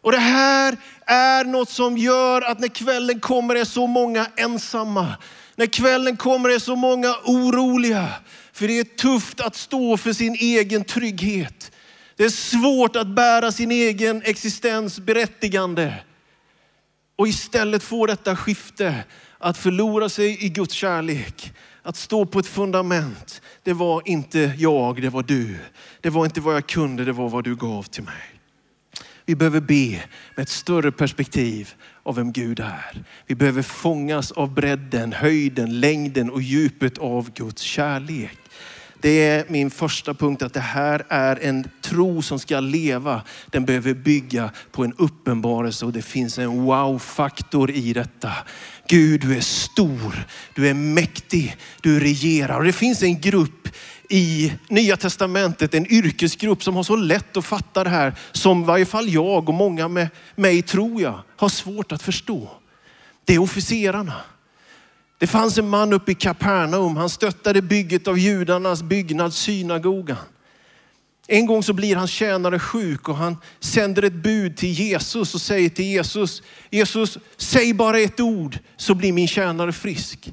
Och 0.00 0.12
det 0.12 0.18
här 0.18 0.76
är 1.06 1.44
något 1.44 1.70
som 1.70 1.98
gör 1.98 2.42
att 2.42 2.60
när 2.60 2.68
kvällen 2.68 3.20
kommer 3.20 3.54
är 3.54 3.64
så 3.64 3.86
många 3.86 4.26
ensamma. 4.36 5.14
När 5.56 5.66
kvällen 5.66 6.16
kommer 6.16 6.48
är 6.48 6.58
så 6.58 6.76
många 6.76 7.14
oroliga. 7.24 8.08
För 8.52 8.68
det 8.68 8.78
är 8.78 8.84
tufft 8.84 9.40
att 9.40 9.56
stå 9.56 9.96
för 9.96 10.12
sin 10.12 10.34
egen 10.34 10.84
trygghet. 10.84 11.70
Det 12.16 12.24
är 12.24 12.28
svårt 12.28 12.96
att 12.96 13.06
bära 13.06 13.52
sin 13.52 13.70
egen 13.70 14.22
existens 14.22 14.98
berättigande 14.98 15.94
och 17.16 17.28
istället 17.28 17.82
få 17.82 18.06
detta 18.06 18.36
skifte 18.36 19.04
att 19.38 19.58
förlora 19.58 20.08
sig 20.08 20.44
i 20.44 20.48
Guds 20.48 20.74
kärlek. 20.74 21.52
Att 21.82 21.96
stå 21.96 22.26
på 22.26 22.38
ett 22.38 22.46
fundament. 22.46 23.42
Det 23.62 23.72
var 23.72 24.02
inte 24.04 24.54
jag, 24.58 25.02
det 25.02 25.08
var 25.08 25.22
du. 25.22 25.56
Det 26.00 26.10
var 26.10 26.24
inte 26.24 26.40
vad 26.40 26.54
jag 26.54 26.66
kunde, 26.66 27.04
det 27.04 27.12
var 27.12 27.28
vad 27.28 27.44
du 27.44 27.56
gav 27.56 27.82
till 27.82 28.02
mig. 28.02 28.36
Vi 29.26 29.34
behöver 29.34 29.60
be 29.60 30.02
med 30.36 30.42
ett 30.42 30.48
större 30.48 30.92
perspektiv 30.92 31.74
av 32.02 32.14
vem 32.14 32.32
Gud 32.32 32.60
är. 32.60 33.04
Vi 33.26 33.34
behöver 33.34 33.62
fångas 33.62 34.32
av 34.32 34.54
bredden, 34.54 35.12
höjden, 35.12 35.80
längden 35.80 36.30
och 36.30 36.42
djupet 36.42 36.98
av 36.98 37.30
Guds 37.32 37.62
kärlek. 37.62 38.38
Det 39.00 39.24
är 39.28 39.44
min 39.48 39.70
första 39.70 40.14
punkt 40.14 40.42
att 40.42 40.54
det 40.54 40.60
här 40.60 41.06
är 41.08 41.38
en 41.42 41.68
tro 41.80 42.22
som 42.22 42.38
ska 42.38 42.60
leva. 42.60 43.22
Den 43.50 43.64
behöver 43.64 43.94
bygga 43.94 44.50
på 44.72 44.84
en 44.84 44.92
uppenbarelse 44.92 45.86
och 45.86 45.92
det 45.92 46.02
finns 46.02 46.38
en 46.38 46.62
wow-faktor 46.62 47.70
i 47.70 47.92
detta. 47.92 48.32
Gud, 48.88 49.20
du 49.20 49.36
är 49.36 49.40
stor, 49.40 50.26
du 50.54 50.68
är 50.68 50.74
mäktig, 50.74 51.56
du 51.80 52.00
regerar. 52.00 52.58
Och 52.58 52.64
det 52.64 52.72
finns 52.72 53.02
en 53.02 53.20
grupp 53.20 53.68
i 54.08 54.52
Nya 54.68 54.96
Testamentet, 54.96 55.74
en 55.74 55.92
yrkesgrupp 55.92 56.62
som 56.64 56.76
har 56.76 56.82
så 56.82 56.96
lätt 56.96 57.36
att 57.36 57.44
fatta 57.44 57.84
det 57.84 57.90
här, 57.90 58.14
som 58.32 58.62
i 58.62 58.66
varje 58.66 58.86
fall 58.86 59.08
jag 59.08 59.48
och 59.48 59.54
många 59.54 59.88
med 59.88 60.08
mig 60.34 60.62
tror 60.62 61.02
jag 61.02 61.20
har 61.36 61.48
svårt 61.48 61.92
att 61.92 62.02
förstå. 62.02 62.50
Det 63.24 63.34
är 63.34 63.38
officerarna. 63.38 64.14
Det 65.18 65.26
fanns 65.26 65.58
en 65.58 65.68
man 65.68 65.92
uppe 65.92 66.12
i 66.12 66.14
Kapernaum. 66.14 66.96
Han 66.96 67.10
stöttade 67.10 67.62
bygget 67.62 68.08
av 68.08 68.18
judarnas 68.18 68.82
byggnad, 68.82 69.34
synagogan. 69.34 70.16
En 71.26 71.46
gång 71.46 71.62
så 71.62 71.72
blir 71.72 71.96
hans 71.96 72.10
tjänare 72.10 72.58
sjuk 72.58 73.08
och 73.08 73.16
han 73.16 73.36
sänder 73.60 74.02
ett 74.02 74.12
bud 74.12 74.56
till 74.56 74.72
Jesus 74.72 75.34
och 75.34 75.40
säger 75.40 75.68
till 75.68 75.84
Jesus, 75.84 76.42
Jesus 76.70 77.18
säg 77.36 77.74
bara 77.74 77.98
ett 77.98 78.20
ord 78.20 78.58
så 78.76 78.94
blir 78.94 79.12
min 79.12 79.28
tjänare 79.28 79.72
frisk. 79.72 80.32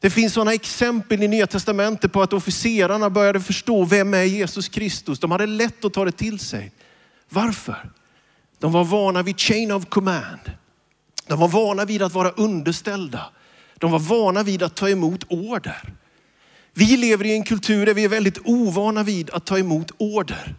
Det 0.00 0.10
finns 0.10 0.32
sådana 0.32 0.54
exempel 0.54 1.22
i 1.22 1.28
Nya 1.28 1.46
Testamentet 1.46 2.12
på 2.12 2.22
att 2.22 2.32
officerarna 2.32 3.10
började 3.10 3.40
förstå 3.40 3.84
vem 3.84 4.14
är 4.14 4.22
Jesus 4.22 4.68
Kristus. 4.68 5.18
De 5.18 5.30
hade 5.30 5.46
lätt 5.46 5.84
att 5.84 5.92
ta 5.92 6.04
det 6.04 6.12
till 6.12 6.38
sig. 6.38 6.72
Varför? 7.28 7.90
De 8.58 8.72
var 8.72 8.84
vana 8.84 9.22
vid 9.22 9.40
chain 9.40 9.72
of 9.72 9.86
command. 9.88 10.52
De 11.26 11.40
var 11.40 11.48
vana 11.48 11.84
vid 11.84 12.02
att 12.02 12.14
vara 12.14 12.30
underställda. 12.30 13.30
De 13.84 13.90
var 13.90 13.98
vana 13.98 14.42
vid 14.42 14.62
att 14.62 14.76
ta 14.76 14.88
emot 14.88 15.24
order. 15.28 15.92
Vi 16.74 16.96
lever 16.96 17.24
i 17.24 17.32
en 17.32 17.44
kultur 17.44 17.86
där 17.86 17.94
vi 17.94 18.04
är 18.04 18.08
väldigt 18.08 18.38
ovana 18.44 19.02
vid 19.02 19.30
att 19.30 19.46
ta 19.46 19.58
emot 19.58 19.90
order. 19.98 20.54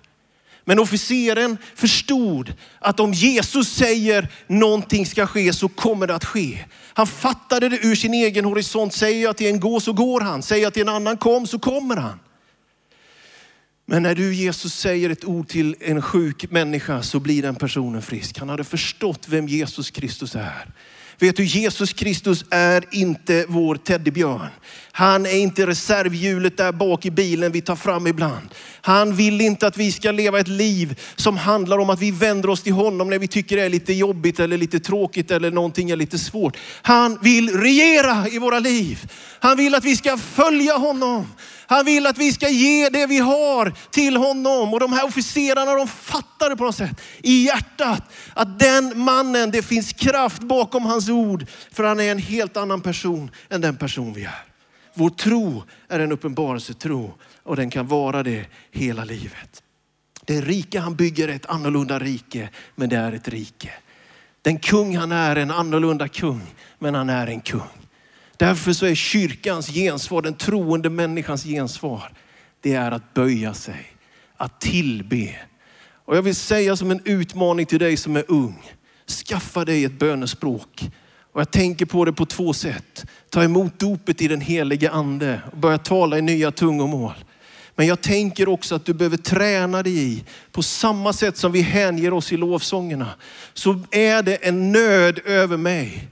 Men 0.66 0.80
officeren 0.80 1.58
förstod 1.76 2.54
att 2.80 3.00
om 3.00 3.14
Jesus 3.14 3.70
säger 3.70 4.28
någonting 4.48 5.06
ska 5.06 5.28
ske 5.28 5.54
så 5.54 5.70
kommer 5.70 6.08
det 6.08 6.16
att 6.16 6.26
ske. 6.26 6.66
Han 6.94 7.08
fattade 7.08 7.70
det 7.70 7.86
ur 7.86 7.96
sin 7.96 8.14
egen 8.14 8.46
horisont. 8.46 8.94
Säger 8.94 9.24
jag 9.24 9.38
till 9.38 9.48
en 9.48 9.60
gå 9.60 9.80
så 9.80 9.94
går 9.94 10.22
han. 10.22 10.42
Säger 10.42 10.64
jag 10.64 10.74
till 10.74 10.82
en 10.82 10.90
annan 10.90 11.18
kom 11.18 11.48
så 11.48 11.60
kommer 11.60 11.96
han. 11.96 12.20
Men 13.86 14.04
när 14.04 14.16
du 14.16 14.34
Jesus 14.34 14.74
säger 14.74 15.10
ett 15.10 15.26
ord 15.26 15.48
till 15.48 15.76
en 15.80 16.02
sjuk 16.02 16.52
människa 16.52 17.04
så 17.04 17.20
blir 17.20 17.42
den 17.42 17.56
personen 17.56 18.02
frisk. 18.02 18.40
Han 18.40 18.50
hade 18.50 18.64
förstått 18.64 19.26
vem 19.30 19.48
Jesus 19.48 19.92
Kristus 19.92 20.36
är. 20.36 20.74
Vet 21.20 21.36
du, 21.36 21.44
Jesus 21.44 21.94
Kristus 21.94 22.46
är 22.50 22.86
inte 22.92 23.46
vår 23.48 23.76
teddybjörn. 23.76 24.50
Han 24.92 25.26
är 25.26 25.38
inte 25.38 25.68
reservhjulet 25.68 26.58
där 26.58 26.72
bak 26.72 27.06
i 27.06 27.12
bilen 27.12 27.52
vi 27.52 27.62
tar 27.62 27.76
fram 27.76 28.08
ibland. 28.08 28.48
Han 28.82 29.16
vill 29.16 29.42
inte 29.42 29.68
att 29.68 29.78
vi 29.78 29.92
ska 29.92 30.12
leva 30.12 30.40
ett 30.40 30.48
liv 30.48 31.00
som 31.16 31.38
handlar 31.38 31.78
om 31.78 31.90
att 31.90 32.00
vi 32.00 32.12
vänder 32.12 32.50
oss 32.50 32.64
till 32.64 32.74
honom 32.74 33.10
när 33.10 33.20
vi 33.20 33.28
tycker 33.28 33.56
det 33.56 33.64
är 33.64 33.70
lite 33.70 33.94
jobbigt 33.94 34.40
eller 34.40 34.58
lite 34.58 34.80
tråkigt 34.80 35.32
eller 35.32 35.52
någonting 35.52 35.90
är 35.90 35.96
lite 35.96 36.20
svårt. 36.20 36.58
Han 36.82 37.18
vill 37.22 37.50
regera 37.50 38.28
i 38.28 38.40
våra 38.40 38.60
liv. 38.60 39.12
Han 39.40 39.58
vill 39.58 39.76
att 39.76 39.86
vi 39.86 39.96
ska 39.96 40.18
följa 40.18 40.78
honom. 40.78 41.28
Han 41.68 41.86
vill 41.86 42.08
att 42.08 42.18
vi 42.18 42.34
ska 42.34 42.50
ge 42.50 42.90
det 42.90 43.06
vi 43.06 43.20
har 43.20 43.74
till 43.92 44.18
honom. 44.18 44.74
Och 44.74 44.80
de 44.80 44.94
här 44.94 45.06
officerarna 45.06 45.74
de 45.74 45.88
fattade 45.88 46.56
på 46.56 46.64
något 46.64 46.76
sätt 46.76 47.02
i 47.24 47.46
hjärtat 47.46 48.04
att 48.34 48.60
den 48.60 49.00
mannen, 49.00 49.52
det 49.52 49.62
finns 49.62 49.94
kraft 49.94 50.42
bakom 50.42 50.86
hans 50.86 51.10
ord. 51.10 51.46
För 51.72 51.84
han 51.84 52.00
är 52.00 52.12
en 52.12 52.20
helt 52.20 52.58
annan 52.58 52.82
person 52.82 53.32
än 53.50 53.62
den 53.62 53.78
person 53.78 54.14
vi 54.14 54.24
är. 54.24 54.46
Vår 54.94 55.10
tro 55.10 55.64
är 55.90 56.00
en 56.00 56.12
uppenbarelsetro 56.12 57.14
och 57.44 57.56
den 57.56 57.70
kan 57.70 57.88
vara 57.88 58.24
det 58.24 58.46
hela 58.72 59.04
livet. 59.04 59.64
Det 60.26 60.42
rike 60.42 60.80
han 60.80 60.96
bygger 60.96 61.28
är 61.28 61.36
ett 61.36 61.46
annorlunda 61.46 62.00
rike, 62.00 62.50
men 62.76 62.90
det 62.90 62.96
är 62.96 63.12
ett 63.12 63.28
rike. 63.28 63.72
Den 64.42 64.60
kung 64.60 64.98
han 64.98 65.12
är 65.12 65.36
en 65.36 65.52
annorlunda 65.52 66.08
kung, 66.08 66.42
men 66.80 66.96
han 66.96 67.10
är 67.10 67.28
en 67.28 67.42
kung. 67.42 67.85
Därför 68.38 68.74
så 68.74 68.86
är 68.86 68.96
kyrkans 68.96 69.68
gensvar, 69.68 70.22
den 70.22 70.34
troende 70.34 70.90
människans 70.90 71.44
gensvar, 71.44 72.12
det 72.62 72.74
är 72.74 72.92
att 72.92 73.14
böja 73.14 73.54
sig, 73.54 73.86
att 74.38 74.62
tillbe. 74.62 75.36
Och 76.06 76.18
jag 76.18 76.22
vill 76.22 76.36
säga 76.36 76.76
som 76.76 76.92
en 76.92 77.02
utmaning 77.06 77.66
till 77.66 77.80
dig 77.80 77.98
som 77.98 78.16
är 78.16 78.24
ung, 78.28 78.72
skaffa 79.26 79.66
dig 79.66 79.86
ett 79.86 80.00
bönespråk. 80.00 80.90
Och 81.32 81.42
jag 81.42 81.52
tänker 81.52 81.86
på 81.86 82.06
det 82.06 82.14
på 82.14 82.26
två 82.26 82.54
sätt. 82.54 83.06
Ta 83.30 83.44
emot 83.44 83.80
dopet 83.80 84.22
i 84.22 84.28
den 84.28 84.42
helige 84.42 84.92
ande 84.92 85.42
och 85.52 85.58
börja 85.58 85.78
tala 85.78 86.18
i 86.18 86.22
nya 86.22 86.52
tungomål. 86.52 87.14
Men 87.76 87.88
jag 87.88 88.02
tänker 88.02 88.50
också 88.50 88.76
att 88.76 88.86
du 88.86 88.94
behöver 88.94 89.18
träna 89.18 89.84
dig 89.84 89.98
i, 89.98 90.24
på 90.52 90.64
samma 90.64 91.14
sätt 91.14 91.38
som 91.38 91.52
vi 91.52 91.62
hänger 91.62 92.14
oss 92.14 92.34
i 92.34 92.38
lovsångerna, 92.38 93.10
så 93.54 93.84
är 93.92 94.24
det 94.24 94.36
en 94.36 94.72
nöd 94.72 95.20
över 95.26 95.58
mig 95.58 96.08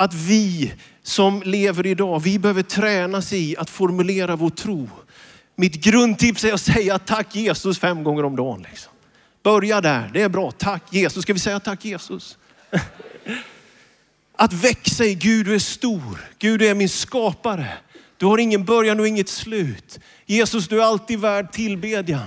att 0.00 0.14
vi 0.14 0.72
som 1.02 1.42
lever 1.42 1.86
idag, 1.86 2.20
vi 2.20 2.38
behöver 2.38 2.62
tränas 2.62 3.32
i 3.32 3.56
att 3.56 3.70
formulera 3.70 4.36
vår 4.36 4.50
tro. 4.50 4.88
Mitt 5.56 5.74
grundtips 5.74 6.44
är 6.44 6.52
att 6.52 6.60
säga 6.60 6.98
tack 6.98 7.34
Jesus 7.36 7.78
fem 7.78 8.04
gånger 8.04 8.24
om 8.24 8.36
dagen. 8.36 8.66
Liksom. 8.70 8.92
Börja 9.42 9.80
där, 9.80 10.10
det 10.14 10.22
är 10.22 10.28
bra. 10.28 10.50
Tack 10.50 10.82
Jesus. 10.90 11.22
Ska 11.22 11.32
vi 11.32 11.38
säga 11.38 11.60
tack 11.60 11.84
Jesus? 11.84 12.38
Att 14.36 14.52
växa 14.52 15.04
i 15.04 15.14
Gud, 15.14 15.46
du 15.46 15.54
är 15.54 15.58
stor. 15.58 16.30
Gud, 16.38 16.60
du 16.60 16.66
är 16.66 16.74
min 16.74 16.88
skapare. 16.88 17.68
Du 18.16 18.26
har 18.26 18.38
ingen 18.38 18.64
början 18.64 19.00
och 19.00 19.08
inget 19.08 19.28
slut. 19.28 20.00
Jesus, 20.26 20.68
du 20.68 20.82
är 20.82 20.86
alltid 20.86 21.20
värd 21.20 21.52
tillbedjan. 21.52 22.26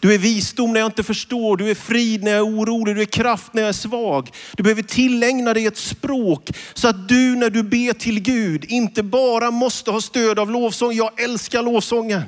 Du 0.00 0.14
är 0.14 0.18
visdom 0.18 0.72
när 0.72 0.80
jag 0.80 0.88
inte 0.88 1.02
förstår, 1.02 1.56
du 1.56 1.70
är 1.70 1.74
frid 1.74 2.24
när 2.24 2.30
jag 2.30 2.38
är 2.38 2.50
orolig, 2.50 2.96
du 2.96 3.00
är 3.00 3.06
kraft 3.06 3.54
när 3.54 3.62
jag 3.62 3.68
är 3.68 3.72
svag. 3.72 4.30
Du 4.56 4.62
behöver 4.62 4.82
tillägna 4.82 5.54
dig 5.54 5.66
ett 5.66 5.76
språk 5.76 6.50
så 6.74 6.88
att 6.88 7.08
du 7.08 7.36
när 7.36 7.50
du 7.50 7.62
ber 7.62 7.92
till 7.92 8.20
Gud 8.20 8.64
inte 8.68 9.02
bara 9.02 9.50
måste 9.50 9.90
ha 9.90 10.00
stöd 10.00 10.38
av 10.38 10.50
lovsång. 10.50 10.92
Jag 10.92 11.20
älskar 11.20 11.62
lovsången. 11.62 12.22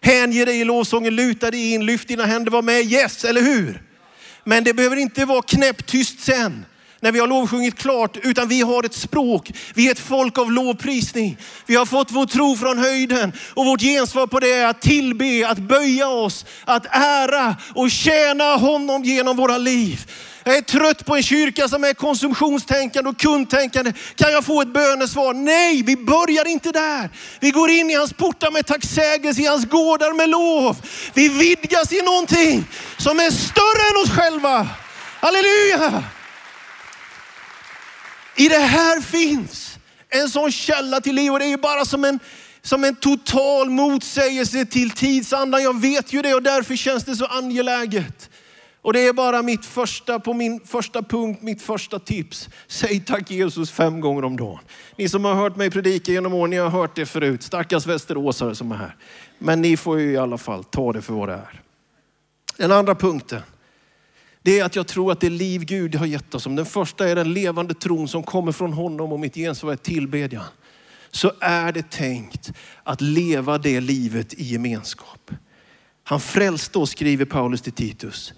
Hänge 0.00 0.44
dig 0.44 0.60
i 0.60 0.64
lovsången, 0.64 1.16
luta 1.16 1.50
dig 1.50 1.72
in, 1.72 1.86
lyft 1.86 2.08
dina 2.08 2.26
händer, 2.26 2.50
var 2.50 2.62
med, 2.62 2.92
yes, 2.92 3.24
eller 3.24 3.42
hur? 3.42 3.82
Men 4.44 4.64
det 4.64 4.74
behöver 4.74 4.96
inte 4.96 5.24
vara 5.24 5.42
knäpptyst 5.42 6.20
sen 6.20 6.64
när 7.02 7.12
vi 7.12 7.18
har 7.18 7.26
lovsjungit 7.26 7.78
klart, 7.78 8.16
utan 8.22 8.48
vi 8.48 8.60
har 8.60 8.84
ett 8.84 8.94
språk. 8.94 9.52
Vi 9.74 9.86
är 9.86 9.92
ett 9.92 9.98
folk 9.98 10.38
av 10.38 10.52
lovprisning. 10.52 11.36
Vi 11.66 11.76
har 11.76 11.86
fått 11.86 12.10
vår 12.10 12.26
tro 12.26 12.56
från 12.56 12.78
höjden 12.78 13.32
och 13.54 13.66
vårt 13.66 13.80
gensvar 13.80 14.26
på 14.26 14.40
det 14.40 14.52
är 14.52 14.66
att 14.66 14.80
tillbe, 14.80 15.48
att 15.48 15.58
böja 15.58 16.08
oss, 16.08 16.44
att 16.64 16.86
ära 16.90 17.56
och 17.74 17.90
tjäna 17.90 18.56
honom 18.56 19.04
genom 19.04 19.36
våra 19.36 19.58
liv. 19.58 20.10
Jag 20.44 20.56
är 20.56 20.60
trött 20.60 21.06
på 21.06 21.16
en 21.16 21.22
kyrka 21.22 21.68
som 21.68 21.84
är 21.84 21.94
konsumtionstänkande 21.94 23.10
och 23.10 23.18
kundtänkande. 23.18 23.92
Kan 24.14 24.32
jag 24.32 24.44
få 24.44 24.62
ett 24.62 24.72
bönesvar? 24.72 25.34
Nej, 25.34 25.82
vi 25.82 25.96
börjar 25.96 26.48
inte 26.48 26.72
där. 26.72 27.10
Vi 27.40 27.50
går 27.50 27.70
in 27.70 27.90
i 27.90 27.94
hans 27.94 28.12
portar 28.12 28.50
med 28.50 28.66
tacksägelse, 28.66 29.42
i 29.42 29.46
hans 29.46 29.64
gårdar 29.64 30.12
med 30.12 30.28
lov. 30.28 30.76
Vi 31.14 31.28
vidgas 31.28 31.92
i 31.92 32.02
någonting 32.02 32.64
som 32.96 33.20
är 33.20 33.30
större 33.30 33.90
än 33.90 34.04
oss 34.04 34.10
själva. 34.10 34.68
Halleluja! 35.20 36.02
I 38.36 38.48
det 38.48 38.58
här 38.58 39.00
finns 39.00 39.78
en 40.08 40.28
sån 40.28 40.52
källa 40.52 41.00
till 41.00 41.14
liv 41.14 41.32
och 41.32 41.38
det 41.38 41.52
är 41.52 41.56
bara 41.56 41.84
som 41.84 42.04
en, 42.04 42.18
som 42.62 42.84
en 42.84 42.96
total 42.96 43.70
motsägelse 43.70 44.64
till 44.64 44.90
tidsandan. 44.90 45.62
Jag 45.62 45.80
vet 45.80 46.12
ju 46.12 46.22
det 46.22 46.34
och 46.34 46.42
därför 46.42 46.76
känns 46.76 47.04
det 47.04 47.16
så 47.16 47.26
angeläget. 47.26 48.30
Och 48.82 48.92
det 48.92 49.00
är 49.00 49.12
bara 49.12 49.42
mitt 49.42 49.64
första, 49.64 50.20
på 50.20 50.34
min 50.34 50.60
första 50.60 51.02
punkt, 51.02 51.42
mitt 51.42 51.62
första 51.62 51.98
tips. 51.98 52.48
Säg 52.66 53.00
tack 53.00 53.30
Jesus 53.30 53.70
fem 53.70 54.00
gånger 54.00 54.24
om 54.24 54.36
dagen. 54.36 54.58
Ni 54.96 55.08
som 55.08 55.24
har 55.24 55.34
hört 55.34 55.56
mig 55.56 55.70
predika 55.70 56.12
genom 56.12 56.34
åren, 56.34 56.50
ni 56.50 56.56
har 56.56 56.70
hört 56.70 56.96
det 56.96 57.06
förut. 57.06 57.42
Stackars 57.42 57.86
västeråsare 57.86 58.54
som 58.54 58.72
är 58.72 58.76
här. 58.76 58.96
Men 59.38 59.62
ni 59.62 59.76
får 59.76 60.00
ju 60.00 60.12
i 60.12 60.16
alla 60.16 60.38
fall 60.38 60.64
ta 60.64 60.92
det 60.92 61.02
för 61.02 61.12
vad 61.14 61.28
det 61.28 61.34
är. 61.34 61.60
Den 62.56 62.72
andra 62.72 62.94
punkten, 62.94 63.42
det 64.42 64.58
är 64.58 64.64
att 64.64 64.76
jag 64.76 64.86
tror 64.86 65.12
att 65.12 65.20
det 65.20 65.30
liv 65.30 65.64
Gud 65.64 65.94
har 65.94 66.06
gett 66.06 66.34
oss, 66.34 66.46
om 66.46 66.56
den 66.56 66.66
första 66.66 67.08
är 67.08 67.14
den 67.16 67.32
levande 67.32 67.74
tron 67.74 68.08
som 68.08 68.22
kommer 68.22 68.52
från 68.52 68.72
honom 68.72 69.12
och 69.12 69.20
mitt 69.20 69.34
gensvar 69.34 69.72
är 69.72 69.76
tillbedjan, 69.76 70.44
så 71.10 71.32
är 71.40 71.72
det 71.72 71.90
tänkt 71.90 72.52
att 72.82 73.00
leva 73.00 73.58
det 73.58 73.80
livet 73.80 74.34
i 74.34 74.44
gemenskap. 74.44 75.30
Han 76.04 76.20
frälste 76.20 76.78
oss, 76.78 76.90
skriver 76.90 77.24
Paulus 77.24 77.62
till 77.62 77.72
Titus, 77.72 78.32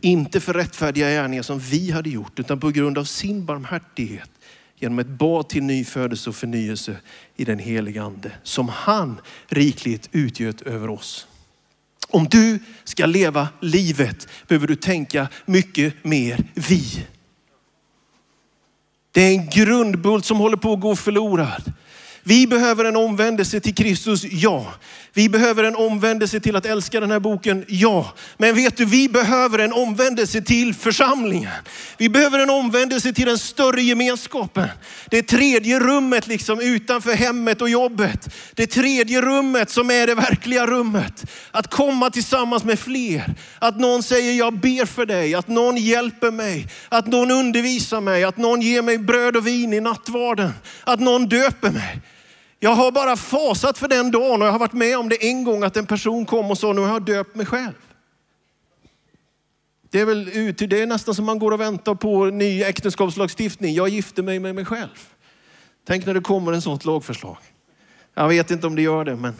inte 0.00 0.40
för 0.40 0.54
rättfärdiga 0.54 1.08
gärningar 1.10 1.42
som 1.42 1.58
vi 1.58 1.90
hade 1.90 2.10
gjort, 2.10 2.38
utan 2.38 2.60
på 2.60 2.70
grund 2.70 2.98
av 2.98 3.04
sin 3.04 3.44
barmhärtighet 3.44 4.30
genom 4.76 4.98
ett 4.98 5.06
bad 5.06 5.48
till 5.48 5.62
nyfödelse 5.62 6.30
och 6.30 6.36
förnyelse 6.36 6.96
i 7.36 7.44
den 7.44 7.58
heliga 7.58 8.02
ande 8.02 8.32
som 8.42 8.68
han 8.68 9.20
rikligt 9.46 10.08
utgöt 10.12 10.62
över 10.62 10.90
oss. 10.90 11.26
Om 12.10 12.28
du 12.28 12.58
ska 12.84 13.06
leva 13.06 13.48
livet 13.60 14.28
behöver 14.48 14.66
du 14.66 14.76
tänka 14.76 15.28
mycket 15.46 16.04
mer 16.04 16.44
vi. 16.54 17.06
Det 19.12 19.20
är 19.20 19.32
en 19.32 19.48
grundbult 19.48 20.24
som 20.24 20.36
håller 20.36 20.56
på 20.56 20.72
att 20.72 20.80
gå 20.80 20.96
förlorad. 20.96 21.72
Vi 22.30 22.46
behöver 22.46 22.84
en 22.84 22.96
omvändelse 22.96 23.60
till 23.60 23.74
Kristus, 23.74 24.24
ja. 24.24 24.74
Vi 25.12 25.28
behöver 25.28 25.64
en 25.64 25.76
omvändelse 25.76 26.40
till 26.40 26.56
att 26.56 26.66
älska 26.66 27.00
den 27.00 27.10
här 27.10 27.20
boken, 27.20 27.64
ja. 27.68 28.14
Men 28.38 28.54
vet 28.54 28.76
du, 28.76 28.84
vi 28.84 29.08
behöver 29.08 29.58
en 29.58 29.72
omvändelse 29.72 30.42
till 30.42 30.74
församlingen. 30.74 31.50
Vi 31.98 32.08
behöver 32.08 32.38
en 32.38 32.50
omvändelse 32.50 33.12
till 33.12 33.26
den 33.26 33.38
större 33.38 33.82
gemenskapen. 33.82 34.68
Det 35.10 35.22
tredje 35.22 35.80
rummet 35.80 36.26
liksom 36.26 36.60
utanför 36.60 37.14
hemmet 37.14 37.62
och 37.62 37.68
jobbet. 37.68 38.34
Det 38.54 38.66
tredje 38.66 39.20
rummet 39.22 39.70
som 39.70 39.90
är 39.90 40.06
det 40.06 40.14
verkliga 40.14 40.66
rummet. 40.66 41.24
Att 41.50 41.70
komma 41.70 42.10
tillsammans 42.10 42.64
med 42.64 42.78
fler. 42.78 43.34
Att 43.58 43.80
någon 43.80 44.02
säger 44.02 44.32
jag 44.32 44.58
ber 44.58 44.86
för 44.86 45.06
dig, 45.06 45.34
att 45.34 45.48
någon 45.48 45.76
hjälper 45.76 46.30
mig, 46.30 46.66
att 46.88 47.06
någon 47.06 47.30
undervisar 47.30 48.00
mig, 48.00 48.24
att 48.24 48.36
någon 48.36 48.60
ger 48.60 48.82
mig 48.82 48.98
bröd 48.98 49.36
och 49.36 49.46
vin 49.46 49.72
i 49.72 49.80
nattvarden, 49.80 50.52
att 50.84 51.00
någon 51.00 51.28
döper 51.28 51.70
mig. 51.70 52.00
Jag 52.62 52.70
har 52.70 52.92
bara 52.92 53.16
fasat 53.16 53.78
för 53.78 53.88
den 53.88 54.10
dagen 54.10 54.42
och 54.42 54.48
jag 54.48 54.52
har 54.52 54.58
varit 54.58 54.72
med 54.72 54.98
om 54.98 55.08
det 55.08 55.28
en 55.28 55.44
gång 55.44 55.62
att 55.62 55.76
en 55.76 55.86
person 55.86 56.26
kom 56.26 56.50
och 56.50 56.58
sa, 56.58 56.72
nu 56.72 56.80
har 56.80 56.88
jag 56.88 57.04
döpt 57.04 57.34
mig 57.34 57.46
själv. 57.46 57.72
Det 59.90 60.00
är 60.00 60.04
väl 60.04 60.24
det 60.56 60.82
är 60.82 60.86
nästan 60.86 61.14
som 61.14 61.24
man 61.24 61.38
går 61.38 61.52
och 61.52 61.60
väntar 61.60 61.94
på 61.94 62.24
ny 62.24 62.62
äktenskapslagstiftning. 62.62 63.74
Jag 63.74 63.88
gifter 63.88 64.22
mig 64.22 64.38
med 64.38 64.54
mig 64.54 64.64
själv. 64.64 65.08
Tänk 65.86 66.06
när 66.06 66.14
det 66.14 66.20
kommer 66.20 66.52
en 66.52 66.62
sånt 66.62 66.84
lagförslag. 66.84 67.36
Jag 68.14 68.28
vet 68.28 68.50
inte 68.50 68.66
om 68.66 68.76
det 68.76 68.82
gör 68.82 69.04
det, 69.04 69.16
men 69.16 69.34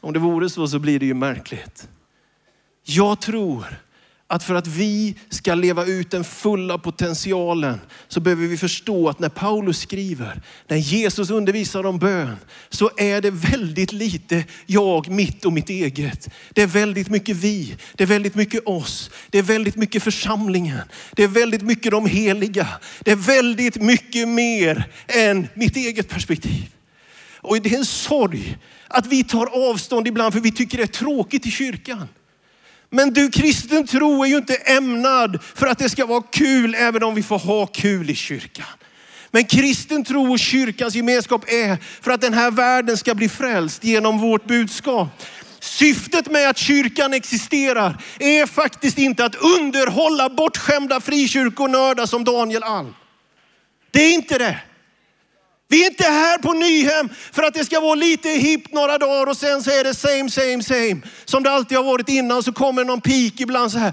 om 0.00 0.12
det 0.12 0.18
vore 0.18 0.50
så 0.50 0.68
så 0.68 0.78
blir 0.78 0.98
det 0.98 1.06
ju 1.06 1.14
märkligt. 1.14 1.88
Jag 2.82 3.20
tror 3.20 3.64
att 4.30 4.42
för 4.42 4.54
att 4.54 4.66
vi 4.66 5.14
ska 5.28 5.54
leva 5.54 5.84
ut 5.84 6.10
den 6.10 6.24
fulla 6.24 6.78
potentialen 6.78 7.80
så 8.08 8.20
behöver 8.20 8.46
vi 8.46 8.56
förstå 8.56 9.08
att 9.08 9.18
när 9.18 9.28
Paulus 9.28 9.80
skriver, 9.80 10.42
när 10.68 10.76
Jesus 10.76 11.30
undervisar 11.30 11.86
om 11.86 11.98
bön, 11.98 12.36
så 12.68 12.90
är 12.96 13.20
det 13.20 13.30
väldigt 13.30 13.92
lite 13.92 14.44
jag, 14.66 15.08
mitt 15.08 15.44
och 15.44 15.52
mitt 15.52 15.70
eget. 15.70 16.28
Det 16.50 16.62
är 16.62 16.66
väldigt 16.66 17.08
mycket 17.08 17.36
vi, 17.36 17.76
det 17.94 18.02
är 18.02 18.06
väldigt 18.06 18.34
mycket 18.34 18.66
oss, 18.66 19.10
det 19.30 19.38
är 19.38 19.42
väldigt 19.42 19.76
mycket 19.76 20.02
församlingen, 20.02 20.80
det 21.12 21.22
är 21.22 21.28
väldigt 21.28 21.62
mycket 21.62 21.92
de 21.92 22.06
heliga. 22.06 22.68
Det 23.00 23.10
är 23.10 23.16
väldigt 23.16 23.76
mycket 23.76 24.28
mer 24.28 24.90
än 25.06 25.48
mitt 25.54 25.76
eget 25.76 26.08
perspektiv. 26.08 26.74
Och 27.36 27.60
det 27.62 27.74
är 27.74 27.78
en 27.78 27.84
sorg 27.84 28.58
att 28.88 29.06
vi 29.06 29.24
tar 29.24 29.70
avstånd 29.70 30.08
ibland 30.08 30.32
för 30.32 30.40
vi 30.40 30.52
tycker 30.52 30.78
det 30.78 30.84
är 30.84 30.86
tråkigt 30.86 31.46
i 31.46 31.50
kyrkan. 31.50 32.08
Men 32.90 33.12
du, 33.12 33.30
kristen 33.30 33.86
tro 33.86 34.24
är 34.24 34.28
ju 34.28 34.36
inte 34.36 34.54
ämnad 34.54 35.38
för 35.54 35.66
att 35.66 35.78
det 35.78 35.88
ska 35.88 36.06
vara 36.06 36.22
kul, 36.22 36.74
även 36.74 37.02
om 37.02 37.14
vi 37.14 37.22
får 37.22 37.38
ha 37.38 37.66
kul 37.66 38.10
i 38.10 38.14
kyrkan. 38.14 38.66
Men 39.30 39.44
kristen 39.44 40.04
tro 40.04 40.32
och 40.32 40.38
kyrkans 40.38 40.94
gemenskap 40.94 41.44
är 41.48 41.78
för 42.00 42.10
att 42.10 42.20
den 42.20 42.34
här 42.34 42.50
världen 42.50 42.96
ska 42.96 43.14
bli 43.14 43.28
frälst 43.28 43.84
genom 43.84 44.18
vårt 44.18 44.44
budskap. 44.44 45.08
Syftet 45.60 46.30
med 46.30 46.50
att 46.50 46.58
kyrkan 46.58 47.14
existerar 47.14 48.02
är 48.18 48.46
faktiskt 48.46 48.98
inte 48.98 49.24
att 49.24 49.34
underhålla 49.34 50.28
bortskämda 50.28 51.00
frikyrkonördar 51.00 52.06
som 52.06 52.24
Daniel 52.24 52.62
Alm. 52.62 52.94
Det 53.90 54.02
är 54.02 54.12
inte 54.14 54.38
det. 54.38 54.60
Vi 55.70 55.84
är 55.84 55.90
inte 55.90 56.04
här 56.04 56.38
på 56.38 56.52
Nyhem 56.52 57.08
för 57.32 57.42
att 57.42 57.54
det 57.54 57.64
ska 57.64 57.80
vara 57.80 57.94
lite 57.94 58.28
hippt 58.28 58.72
några 58.72 58.98
dagar 58.98 59.26
och 59.26 59.36
sen 59.36 59.62
så 59.62 59.70
är 59.70 59.84
det 59.84 59.94
same, 59.94 60.30
same, 60.30 60.62
same. 60.62 61.00
Som 61.24 61.42
det 61.42 61.50
alltid 61.50 61.76
har 61.76 61.84
varit 61.84 62.08
innan 62.08 62.42
så 62.42 62.52
kommer 62.52 62.84
någon 62.84 63.00
peak 63.00 63.40
ibland 63.40 63.72
så 63.72 63.78
här. 63.78 63.92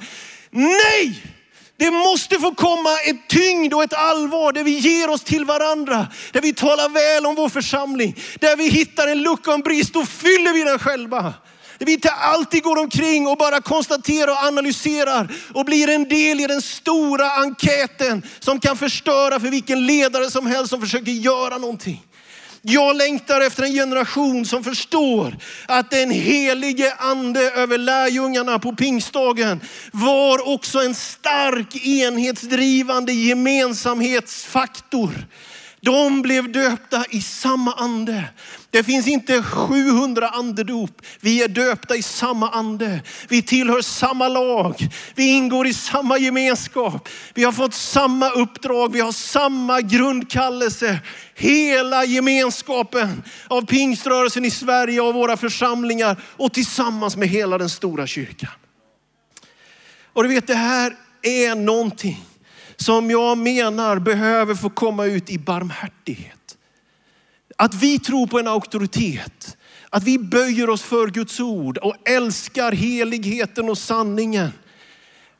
Nej! 0.52 1.24
Det 1.80 1.92
måste 1.92 2.40
få 2.40 2.56
komma 2.56 2.90
ett 3.06 3.28
tyngd 3.28 3.74
och 3.74 3.84
ett 3.84 3.94
allvar 3.94 4.54
där 4.54 4.64
vi 4.64 4.72
ger 4.72 5.10
oss 5.10 5.24
till 5.24 5.46
varandra. 5.46 6.08
Där 6.32 6.42
vi 6.42 6.54
talar 6.54 6.90
väl 6.90 7.26
om 7.26 7.36
vår 7.36 7.50
församling. 7.50 8.16
Där 8.40 8.56
vi 8.56 8.70
hittar 8.70 9.08
en 9.08 9.22
lucka 9.22 9.52
och 9.52 9.56
en 9.56 9.62
brist 9.62 9.96
och 9.96 10.08
fyller 10.08 10.54
vi 10.54 10.64
den 10.64 10.80
själva. 10.80 11.34
Där 11.80 11.86
vi 11.86 11.94
inte 11.94 12.12
alltid 12.12 12.64
går 12.64 12.80
omkring 12.80 13.28
och 13.28 13.38
bara 13.38 13.62
konstaterar 13.62 14.32
och 14.32 14.44
analyserar 14.44 15.36
och 15.54 15.66
blir 15.66 15.90
en 15.90 16.10
del 16.10 16.40
i 16.40 16.48
den 16.48 16.62
stora 16.62 17.32
enkäten 17.32 18.24
som 18.40 18.60
kan 18.60 18.78
förstöra 18.78 19.40
för 19.40 19.48
vilken 19.48 19.86
ledare 19.86 20.32
som 20.32 20.48
helst 20.48 20.70
som 20.70 20.82
försöker 20.82 21.12
göra 21.12 21.58
någonting. 21.58 22.04
Jag 22.62 22.96
längtar 22.96 23.42
efter 23.42 23.64
en 23.64 23.74
generation 23.74 24.46
som 24.46 24.64
förstår 24.64 25.38
att 25.68 25.90
den 25.90 26.12
helige 26.12 26.94
ande 26.94 27.42
över 27.52 27.78
lärjungarna 27.78 28.60
på 28.60 28.76
pingstdagen 28.76 29.62
var 29.92 30.54
också 30.54 30.80
en 30.80 30.96
stark 30.96 31.86
enhetsdrivande 31.86 33.14
gemensamhetsfaktor. 33.14 35.12
De 35.82 36.22
blev 36.22 36.52
döpta 36.52 37.06
i 37.10 37.22
samma 37.22 37.74
ande. 37.74 38.24
Det 38.70 38.84
finns 38.84 39.08
inte 39.08 39.44
700 39.44 40.30
andedop. 40.30 41.02
Vi 41.20 41.44
är 41.44 41.48
döpta 41.48 41.96
i 41.96 42.02
samma 42.02 42.50
ande. 42.50 43.02
Vi 43.28 43.42
tillhör 43.42 43.82
samma 43.82 44.28
lag. 44.28 44.88
Vi 45.16 45.28
ingår 45.28 45.68
i 45.68 45.74
samma 45.74 46.18
gemenskap. 46.18 47.10
Vi 47.34 47.44
har 47.44 47.52
fått 47.52 47.74
samma 47.74 48.30
uppdrag. 48.30 48.92
Vi 48.92 49.00
har 49.00 49.12
samma 49.12 49.82
grundkallelse. 49.82 51.00
Hela 51.36 52.06
gemenskapen 52.06 53.24
av 53.48 53.66
pingströrelsen 53.66 54.46
i 54.46 54.52
Sverige 54.52 55.02
och 55.02 55.14
våra 55.14 55.38
församlingar 55.38 56.22
och 56.38 56.54
tillsammans 56.54 57.18
med 57.18 57.28
hela 57.28 57.58
den 57.58 57.70
stora 57.70 58.08
kyrkan. 58.08 58.52
Och 60.14 60.24
du 60.24 60.30
vet, 60.30 60.48
det 60.48 60.56
här 60.56 60.96
är 61.22 61.56
någonting 61.56 62.26
som 62.78 63.12
jag 63.12 63.38
menar 63.38 64.00
behöver 64.00 64.56
få 64.56 64.70
komma 64.70 65.06
ut 65.06 65.30
i 65.30 65.38
barmhärtighet. 65.38 66.58
Att 67.56 67.74
vi 67.74 68.00
tror 68.00 68.28
på 68.28 68.40
en 68.40 68.48
auktoritet. 68.48 69.58
Att 69.90 70.04
vi 70.04 70.20
böjer 70.20 70.70
oss 70.70 70.82
för 70.82 71.08
Guds 71.08 71.40
ord 71.40 71.78
och 71.78 72.10
älskar 72.10 72.72
heligheten 72.72 73.70
och 73.70 73.78
sanningen. 73.78 74.50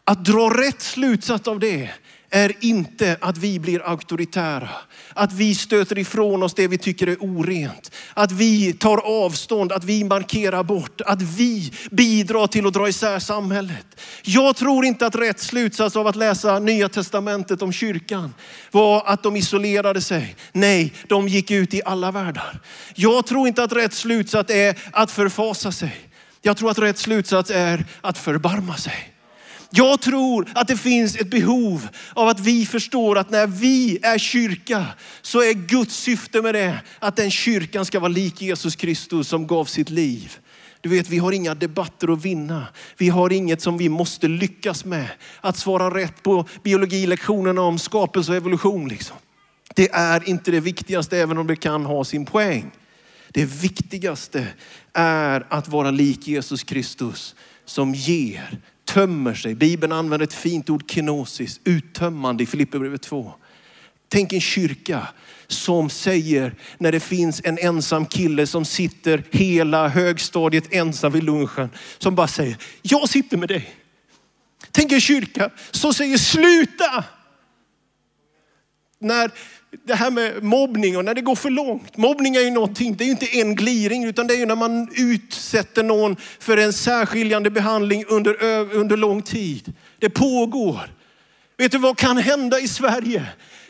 Att 0.04 0.26
dra 0.26 0.50
rätt 0.50 0.82
slutsats 0.82 1.48
av 1.48 1.60
det 1.60 1.90
är 2.30 2.66
inte 2.66 3.18
att 3.22 3.38
vi 3.38 3.60
blir 3.60 3.90
auktoritära. 3.90 4.70
Att 5.18 5.34
vi 5.34 5.56
stöter 5.56 5.98
ifrån 5.98 6.44
oss 6.44 6.54
det 6.54 6.68
vi 6.68 6.78
tycker 6.78 7.08
är 7.08 7.18
orent. 7.20 7.92
Att 8.14 8.32
vi 8.32 8.74
tar 8.74 8.98
avstånd, 8.98 9.72
att 9.72 9.84
vi 9.84 10.04
markerar 10.04 10.64
bort, 10.64 11.02
att 11.02 11.22
vi 11.22 11.74
bidrar 11.92 12.48
till 12.48 12.68
att 12.68 12.74
dra 12.74 12.90
isär 12.90 13.20
samhället. 13.20 13.86
Jag 14.24 14.56
tror 14.56 14.86
inte 14.86 15.06
att 15.06 15.16
rätt 15.16 15.40
slutsats 15.40 15.96
av 15.96 16.08
att 16.08 16.16
läsa 16.16 16.60
Nya 16.60 16.90
Testamentet 16.90 17.62
om 17.62 17.72
kyrkan 17.72 18.34
var 18.72 19.04
att 19.06 19.24
de 19.24 19.36
isolerade 19.36 20.02
sig. 20.02 20.36
Nej, 20.52 20.94
de 21.08 21.28
gick 21.28 21.52
ut 21.52 21.74
i 21.74 21.82
alla 21.86 22.12
världar. 22.12 22.60
Jag 22.96 23.26
tror 23.26 23.48
inte 23.48 23.64
att 23.64 23.74
rätt 23.74 23.94
slutsats 23.94 24.52
är 24.52 24.76
att 24.92 25.12
förfasa 25.12 25.72
sig. 25.72 25.96
Jag 26.42 26.58
tror 26.58 26.72
att 26.72 26.80
rätt 26.80 26.98
slutsats 26.98 27.52
är 27.52 27.86
att 28.02 28.18
förbarma 28.18 28.78
sig. 28.78 29.17
Jag 29.70 30.02
tror 30.02 30.48
att 30.56 30.68
det 30.68 30.78
finns 30.78 31.16
ett 31.16 31.30
behov 31.30 31.88
av 32.14 32.28
att 32.28 32.40
vi 32.40 32.66
förstår 32.66 33.18
att 33.18 33.30
när 33.30 33.48
vi 33.48 34.00
är 34.02 34.18
kyrka 34.18 34.86
så 35.22 35.42
är 35.42 35.54
Guds 35.54 35.96
syfte 35.96 36.42
med 36.42 36.56
det 36.56 36.80
att 37.00 37.16
den 37.16 37.32
kyrkan 37.32 37.86
ska 37.86 38.00
vara 38.00 38.12
lik 38.12 38.42
Jesus 38.42 38.76
Kristus 38.76 39.28
som 39.28 39.48
gav 39.48 39.66
sitt 39.66 39.90
liv. 39.90 40.38
Du 40.82 40.90
vet, 40.90 41.10
vi 41.10 41.18
har 41.18 41.32
inga 41.32 41.56
debatter 41.56 42.14
att 42.14 42.26
vinna. 42.26 42.68
Vi 42.98 43.10
har 43.10 43.34
inget 43.34 43.62
som 43.62 43.78
vi 43.78 43.90
måste 43.90 44.28
lyckas 44.28 44.86
med. 44.86 45.08
Att 45.42 45.58
svara 45.58 45.96
rätt 45.96 46.24
på 46.24 46.46
biologilektionerna 46.64 47.62
om 47.62 47.80
skapelse 47.80 48.32
och 48.32 48.38
evolution. 48.38 48.88
Liksom. 48.88 49.18
Det 49.76 49.90
är 49.92 50.30
inte 50.30 50.52
det 50.52 50.60
viktigaste, 50.60 51.18
även 51.18 51.38
om 51.38 51.48
det 51.48 51.56
kan 51.56 51.86
ha 51.86 52.04
sin 52.04 52.26
poäng. 52.26 52.72
Det 53.30 53.46
viktigaste 53.46 54.48
är 54.94 55.46
att 55.50 55.68
vara 55.68 55.92
lik 55.92 56.28
Jesus 56.28 56.64
Kristus 56.64 57.36
som 57.66 57.96
ger 57.96 58.60
tömmer 58.88 59.34
sig. 59.34 59.56
Bibeln 59.56 59.92
använder 59.92 60.24
ett 60.24 60.34
fint 60.34 60.70
ord 60.70 60.92
kenosis, 60.92 61.60
uttömmande 61.64 62.44
i 62.44 62.46
Filipperbrevet 62.46 63.02
2. 63.02 63.34
Tänk 64.10 64.34
en 64.34 64.42
kyrka 64.42 65.08
som 65.48 65.90
säger 65.90 66.56
när 66.78 66.92
det 66.92 67.00
finns 67.00 67.42
en 67.44 67.58
ensam 67.58 68.06
kille 68.06 68.48
som 68.48 68.66
sitter 68.66 69.24
hela 69.32 69.88
högstadiet 69.88 70.74
ensam 70.74 71.12
vid 71.12 71.24
lunchen. 71.24 71.70
Som 71.98 72.16
bara 72.16 72.28
säger, 72.28 72.58
jag 72.82 73.10
sitter 73.10 73.38
med 73.38 73.50
dig. 73.50 73.76
Tänk 74.72 74.92
en 74.92 75.02
kyrka 75.02 75.50
som 75.72 75.94
säger 75.94 76.18
sluta. 76.18 77.04
När 79.00 79.32
det 79.86 79.96
här 79.96 80.12
med 80.12 80.44
mobbning 80.44 80.98
och 80.98 81.06
när 81.06 81.14
det 81.14 81.22
går 81.22 81.36
för 81.36 81.50
långt. 81.50 81.98
Mobbning 81.98 82.36
är 82.36 82.42
ju 82.42 82.52
någonting, 82.52 82.96
det 82.96 83.04
är 83.04 83.06
ju 83.06 83.12
inte 83.12 83.40
en 83.40 83.56
gliring 83.56 84.04
utan 84.04 84.28
det 84.28 84.34
är 84.34 84.38
ju 84.38 84.46
när 84.46 84.56
man 84.56 84.90
utsätter 84.96 85.84
någon 85.84 86.16
för 86.40 86.58
en 86.58 86.74
särskiljande 86.74 87.50
behandling 87.50 88.06
under, 88.08 88.44
under 88.76 88.98
lång 88.98 89.22
tid. 89.22 89.74
Det 90.00 90.10
pågår. 90.10 90.80
Vet 91.58 91.72
du 91.72 91.78
vad 91.78 91.98
kan 91.98 92.18
hända 92.18 92.60
i 92.60 92.68
Sverige 92.68 93.26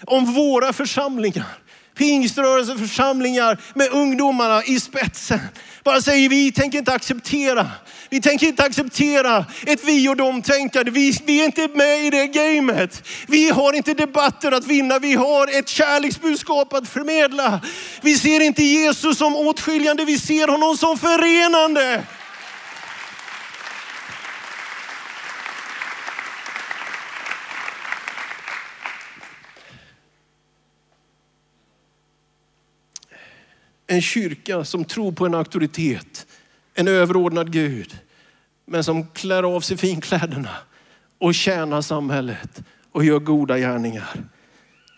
om 0.05 0.33
våra 0.33 0.73
församlingar 0.73 1.57
pingströrelseförsamlingar 1.97 3.61
med 3.73 3.89
ungdomarna 3.91 4.63
i 4.63 4.79
spetsen. 4.79 5.39
Bara 5.87 6.01
säger 6.01 6.29
vi 6.29 6.51
tänker 6.51 6.77
inte 6.77 6.93
acceptera. 6.93 7.71
Vi 8.09 8.21
tänker 8.21 8.47
inte 8.47 8.63
acceptera 8.63 9.45
ett 9.65 9.83
vi 9.83 10.09
och 10.09 10.15
dem 10.15 10.41
tänkande. 10.41 10.91
Vi, 10.91 11.19
vi 11.25 11.41
är 11.41 11.45
inte 11.45 11.67
med 11.67 12.05
i 12.05 12.09
det 12.09 12.27
gamet. 12.27 13.07
Vi 13.27 13.49
har 13.49 13.73
inte 13.73 13.93
debatter 13.93 14.51
att 14.51 14.67
vinna. 14.67 14.99
Vi 14.99 15.13
har 15.13 15.59
ett 15.59 15.67
kärleksbudskap 15.67 16.73
att 16.73 16.89
förmedla. 16.89 17.61
Vi 18.01 18.15
ser 18.15 18.39
inte 18.39 18.63
Jesus 18.63 19.17
som 19.17 19.35
åtskiljande. 19.35 20.05
Vi 20.05 20.19
ser 20.19 20.47
honom 20.47 20.77
som 20.77 20.97
förenande. 20.97 22.03
En 33.87 34.01
kyrka 34.01 34.65
som 34.65 34.85
tror 34.85 35.11
på 35.11 35.25
en 35.25 35.35
auktoritet, 35.35 36.27
en 36.73 36.87
överordnad 36.87 37.51
Gud, 37.51 37.99
men 38.65 38.83
som 38.83 39.07
klär 39.07 39.43
av 39.43 39.61
sig 39.61 39.77
finkläderna 39.77 40.55
och 41.17 41.35
tjänar 41.35 41.81
samhället 41.81 42.63
och 42.91 43.05
gör 43.05 43.19
goda 43.19 43.57
gärningar. 43.57 44.23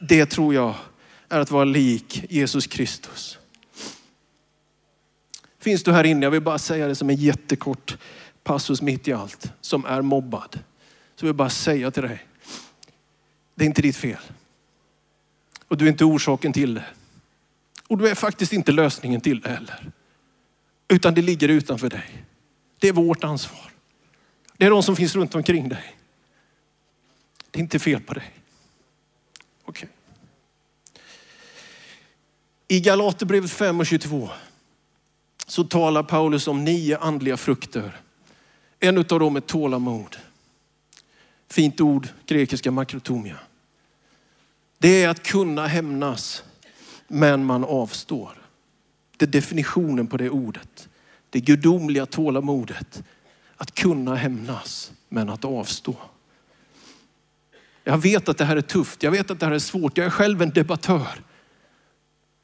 Det 0.02 0.26
tror 0.26 0.54
jag 0.54 0.76
är 1.30 1.40
att 1.40 1.52
vara 1.52 1.64
lik 1.64 2.26
Jesus 2.30 2.68
Kristus. 2.68 3.38
Finns 5.60 5.84
du 5.84 5.92
här 5.92 6.04
inne, 6.04 6.26
jag 6.26 6.32
vill 6.32 6.42
bara 6.42 6.58
säga 6.58 6.88
det 6.88 6.96
som 6.96 7.10
en 7.10 7.16
jättekort 7.16 7.98
passus 8.44 8.82
mitt 8.82 9.08
i 9.08 9.14
allt, 9.14 9.52
som 9.62 9.86
är 9.86 10.02
mobbad. 10.02 10.60
Så 11.16 11.26
vill 11.26 11.30
jag 11.30 11.36
bara 11.36 11.50
säga 11.50 11.92
till 11.92 12.04
dig, 12.04 12.26
det 13.56 13.64
är 13.64 13.68
inte 13.68 13.82
ditt 13.82 13.96
fel. 13.96 14.22
Och 15.68 15.78
du 15.78 15.86
är 15.86 15.90
inte 15.90 16.06
orsaken 16.06 16.54
till 16.54 16.74
det. 16.74 16.86
Och 17.90 17.98
du 17.98 18.08
är 18.08 18.16
faktiskt 18.16 18.54
inte 18.54 18.72
lösningen 18.72 19.22
till 19.22 19.42
det 19.42 19.50
heller. 19.50 19.92
Utan 20.88 21.14
det 21.14 21.22
ligger 21.22 21.50
utanför 21.50 21.90
dig. 21.90 22.26
Det 22.80 22.88
är 22.88 22.94
vårt 22.94 23.24
ansvar. 23.24 23.72
Det 24.58 24.66
är 24.66 24.70
de 24.70 24.84
som 24.84 24.96
finns 24.96 25.16
runt 25.16 25.36
omkring 25.36 25.70
dig. 25.70 25.96
Det 27.52 27.60
är 27.60 27.62
inte 27.62 27.80
fel 27.80 28.02
på 28.02 28.14
dig. 28.14 28.34
Okej. 29.64 29.90
Okay. 29.90 29.90
I 32.68 32.80
Galaterbrevet 32.80 33.52
5 33.52 33.80
och 33.80 33.86
22 33.86 34.30
så 35.48 35.64
talar 35.64 36.04
Paulus 36.04 36.48
om 36.48 36.66
nio 36.66 36.98
andliga 36.98 37.38
frukter. 37.38 38.02
En 38.80 38.98
av 38.98 39.04
dem 39.04 39.36
är 39.36 39.42
tålamod. 39.42 40.18
Fint 41.48 41.82
ord, 41.82 42.08
grekiska 42.26 42.72
makrotomia. 42.72 43.38
Det 44.78 45.04
är 45.04 45.10
att 45.10 45.24
kunna 45.24 45.68
hämnas 45.68 46.44
men 47.10 47.46
man 47.46 47.64
avstår. 47.64 48.32
Det 49.18 49.26
är 49.26 49.30
definitionen 49.30 50.08
på 50.08 50.18
det 50.18 50.30
ordet. 50.30 50.90
Det 51.30 51.40
gudomliga 51.40 52.06
tålamodet. 52.06 53.04
Att 53.56 53.76
kunna 53.76 54.16
hämnas, 54.16 54.92
men 55.10 55.30
att 55.30 55.46
avstå. 55.46 55.96
Jag 57.84 57.98
vet 57.98 58.30
att 58.30 58.38
det 58.38 58.46
här 58.46 58.58
är 58.58 58.62
tufft. 58.62 59.04
Jag 59.04 59.12
vet 59.12 59.32
att 59.32 59.40
det 59.40 59.46
här 59.46 59.54
är 59.54 59.60
svårt. 59.60 59.98
Jag 59.98 60.06
är 60.06 60.12
själv 60.12 60.42
en 60.42 60.50
debattör. 60.50 61.24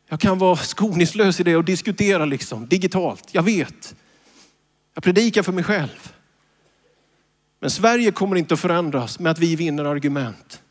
Jag 0.08 0.20
kan 0.20 0.38
vara 0.38 0.56
skoningslös 0.56 1.40
i 1.40 1.44
det 1.44 1.56
och 1.56 1.66
diskutera 1.66 2.26
liksom, 2.26 2.68
digitalt. 2.68 3.30
Jag 3.32 3.44
vet. 3.44 3.96
Jag 4.94 5.04
predikar 5.04 5.44
för 5.44 5.52
mig 5.52 5.64
själv. 5.64 6.14
Men 7.60 7.70
Sverige 7.72 8.12
kommer 8.12 8.36
inte 8.36 8.54
att 8.54 8.60
förändras 8.60 9.20
med 9.20 9.32
att 9.32 9.40
vi 9.40 9.56
vinner 9.56 9.86
argument. 9.86 10.62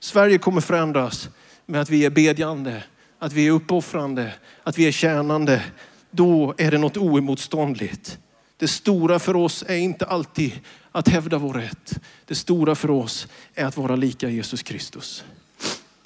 Sverige 0.00 0.38
kommer 0.38 0.60
förändras 0.60 1.28
med 1.66 1.80
att 1.80 1.90
vi 1.90 2.04
är 2.04 2.10
bedjande 2.10 2.82
att 3.18 3.32
vi 3.32 3.46
är 3.46 3.50
uppoffrande, 3.50 4.34
att 4.62 4.78
vi 4.78 4.86
är 4.86 4.92
tjänande, 4.92 5.64
då 6.10 6.54
är 6.58 6.70
det 6.70 6.78
något 6.78 6.96
oemotståndligt. 6.96 8.18
Det 8.56 8.68
stora 8.68 9.18
för 9.18 9.36
oss 9.36 9.64
är 9.68 9.76
inte 9.76 10.04
alltid 10.04 10.52
att 10.92 11.08
hävda 11.08 11.38
vår 11.38 11.54
rätt. 11.54 11.98
Det 12.24 12.34
stora 12.34 12.74
för 12.74 12.90
oss 12.90 13.28
är 13.54 13.64
att 13.64 13.76
vara 13.76 13.96
lika 13.96 14.28
Jesus 14.28 14.62
Kristus. 14.62 15.24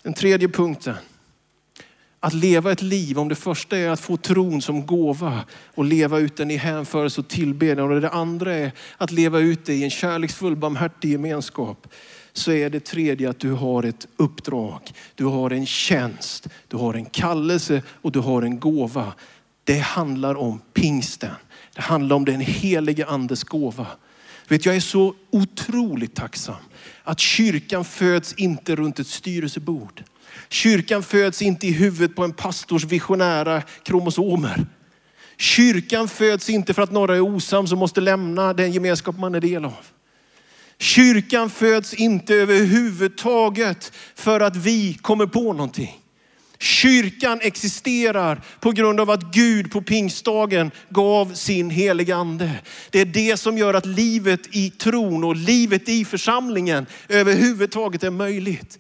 Den 0.03 0.14
tredje 0.14 0.48
punkten. 0.48 0.94
Att 2.20 2.35
leva 2.35 2.72
ett 2.72 2.83
liv, 2.83 3.18
om 3.18 3.29
det 3.29 3.35
första 3.35 3.79
är 3.79 3.88
att 3.90 4.01
få 4.01 4.16
tron 4.16 4.62
som 4.62 4.87
gåva 4.87 5.44
och 5.75 5.85
leva 5.85 6.18
ut 6.18 6.37
den 6.37 6.51
i 6.51 6.57
hänförelse 6.57 7.20
och 7.20 7.29
tillbedjan. 7.29 7.92
Och 7.92 8.01
det 8.01 8.11
andra 8.11 8.55
är 8.55 8.72
att 8.96 9.11
leva 9.11 9.38
ut 9.38 9.64
det 9.64 9.75
i 9.75 9.85
en 9.85 9.90
kärleksfull, 9.90 10.57
barmhärtig 10.57 11.11
gemenskap 11.11 11.87
så 12.33 12.53
är 12.53 12.71
det 12.71 12.85
tredje 12.85 13.31
att 13.31 13.40
du 13.40 13.53
har 13.53 13.83
ett 13.83 14.07
uppdrag. 14.16 14.92
Du 15.14 15.25
har 15.25 15.51
en 15.51 15.66
tjänst, 15.66 16.49
du 16.68 16.77
har 16.77 16.95
en 16.95 17.05
kallelse 17.05 17.83
och 17.88 18.12
du 18.12 18.18
har 18.18 18.42
en 18.42 18.61
gåva. 18.61 19.12
Det 19.64 19.79
handlar 19.79 20.35
om 20.35 20.61
pingsten. 20.73 21.35
Det 21.75 21.83
handlar 21.83 22.16
om 22.16 22.25
den 22.25 22.40
helige 22.40 23.07
andes 23.07 23.45
gåva. 23.45 23.87
Vet, 24.49 24.66
jag 24.66 24.77
är 24.77 24.81
så 24.81 25.14
otroligt 25.31 26.14
tacksam 26.14 26.57
att 27.05 27.21
kyrkan 27.21 27.85
föds 27.85 28.35
inte 28.35 28.77
runt 28.77 28.99
ett 28.99 29.07
styrelsebord. 29.07 30.03
Kyrkan 30.49 31.03
föds 31.03 31.42
inte 31.42 31.66
i 31.66 31.73
huvudet 31.73 32.16
på 32.16 32.25
en 32.25 32.33
pastors 32.33 32.85
visionära 32.85 33.62
kromosomer. 33.83 34.66
Kyrkan 35.37 36.09
föds 36.09 36.51
inte 36.51 36.75
för 36.75 36.83
att 36.83 36.92
några 36.92 37.16
är 37.16 37.21
osams 37.21 37.73
och 37.73 37.79
måste 37.79 38.01
lämna 38.01 38.53
den 38.53 38.73
gemenskap 38.73 39.18
man 39.18 39.35
är 39.35 39.40
del 39.40 39.64
av. 39.64 39.87
Kyrkan 40.83 41.51
föds 41.51 41.95
inte 41.95 42.35
överhuvudtaget 42.35 43.92
för 44.14 44.40
att 44.40 44.57
vi 44.57 44.95
kommer 44.95 45.27
på 45.27 45.53
någonting. 45.53 45.99
Kyrkan 46.59 47.38
existerar 47.42 48.40
på 48.61 48.73
grund 48.73 49.01
av 49.01 49.11
att 49.11 49.35
Gud 49.35 49.71
på 49.71 49.83
pingstdagen 49.83 50.71
gav 50.88 51.35
sin 51.35 51.71
heliga 51.71 52.16
ande. 52.16 52.51
Det 52.90 53.01
är 53.01 53.05
det 53.05 53.37
som 53.37 53.59
gör 53.59 53.75
att 53.75 53.87
livet 53.87 54.40
i 54.51 54.71
tron 54.71 55.25
och 55.25 55.37
livet 55.37 55.88
i 55.88 56.05
församlingen 56.05 56.87
överhuvudtaget 57.09 58.03
är 58.03 58.11
möjligt. 58.11 58.79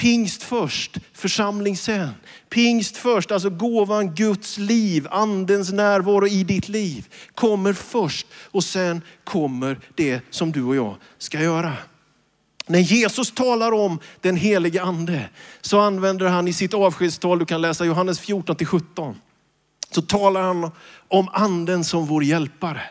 Pingst 0.00 0.42
först, 0.42 0.98
församling 1.12 1.76
sen. 1.76 2.10
Pingst 2.48 2.96
först, 2.96 3.32
alltså 3.32 3.50
gåvan 3.50 4.14
Guds 4.14 4.58
liv, 4.58 5.06
andens 5.10 5.72
närvaro 5.72 6.26
i 6.26 6.44
ditt 6.44 6.68
liv 6.68 7.06
kommer 7.34 7.72
först 7.72 8.26
och 8.50 8.64
sen 8.64 9.02
kommer 9.24 9.78
det 9.94 10.20
som 10.30 10.52
du 10.52 10.64
och 10.64 10.76
jag 10.76 10.96
ska 11.18 11.40
göra. 11.42 11.72
När 12.66 12.78
Jesus 12.78 13.32
talar 13.32 13.72
om 13.72 14.00
den 14.20 14.36
helige 14.36 14.82
ande 14.82 15.28
så 15.60 15.80
använder 15.80 16.28
han 16.28 16.48
i 16.48 16.52
sitt 16.52 16.74
avskedstal, 16.74 17.38
du 17.38 17.44
kan 17.44 17.60
läsa 17.60 17.84
Johannes 17.84 18.20
14 18.20 18.56
till 18.56 18.66
17, 18.66 19.16
så 19.90 20.02
talar 20.02 20.42
han 20.42 20.70
om 21.08 21.28
anden 21.32 21.84
som 21.84 22.06
vår 22.06 22.24
hjälpare. 22.24 22.82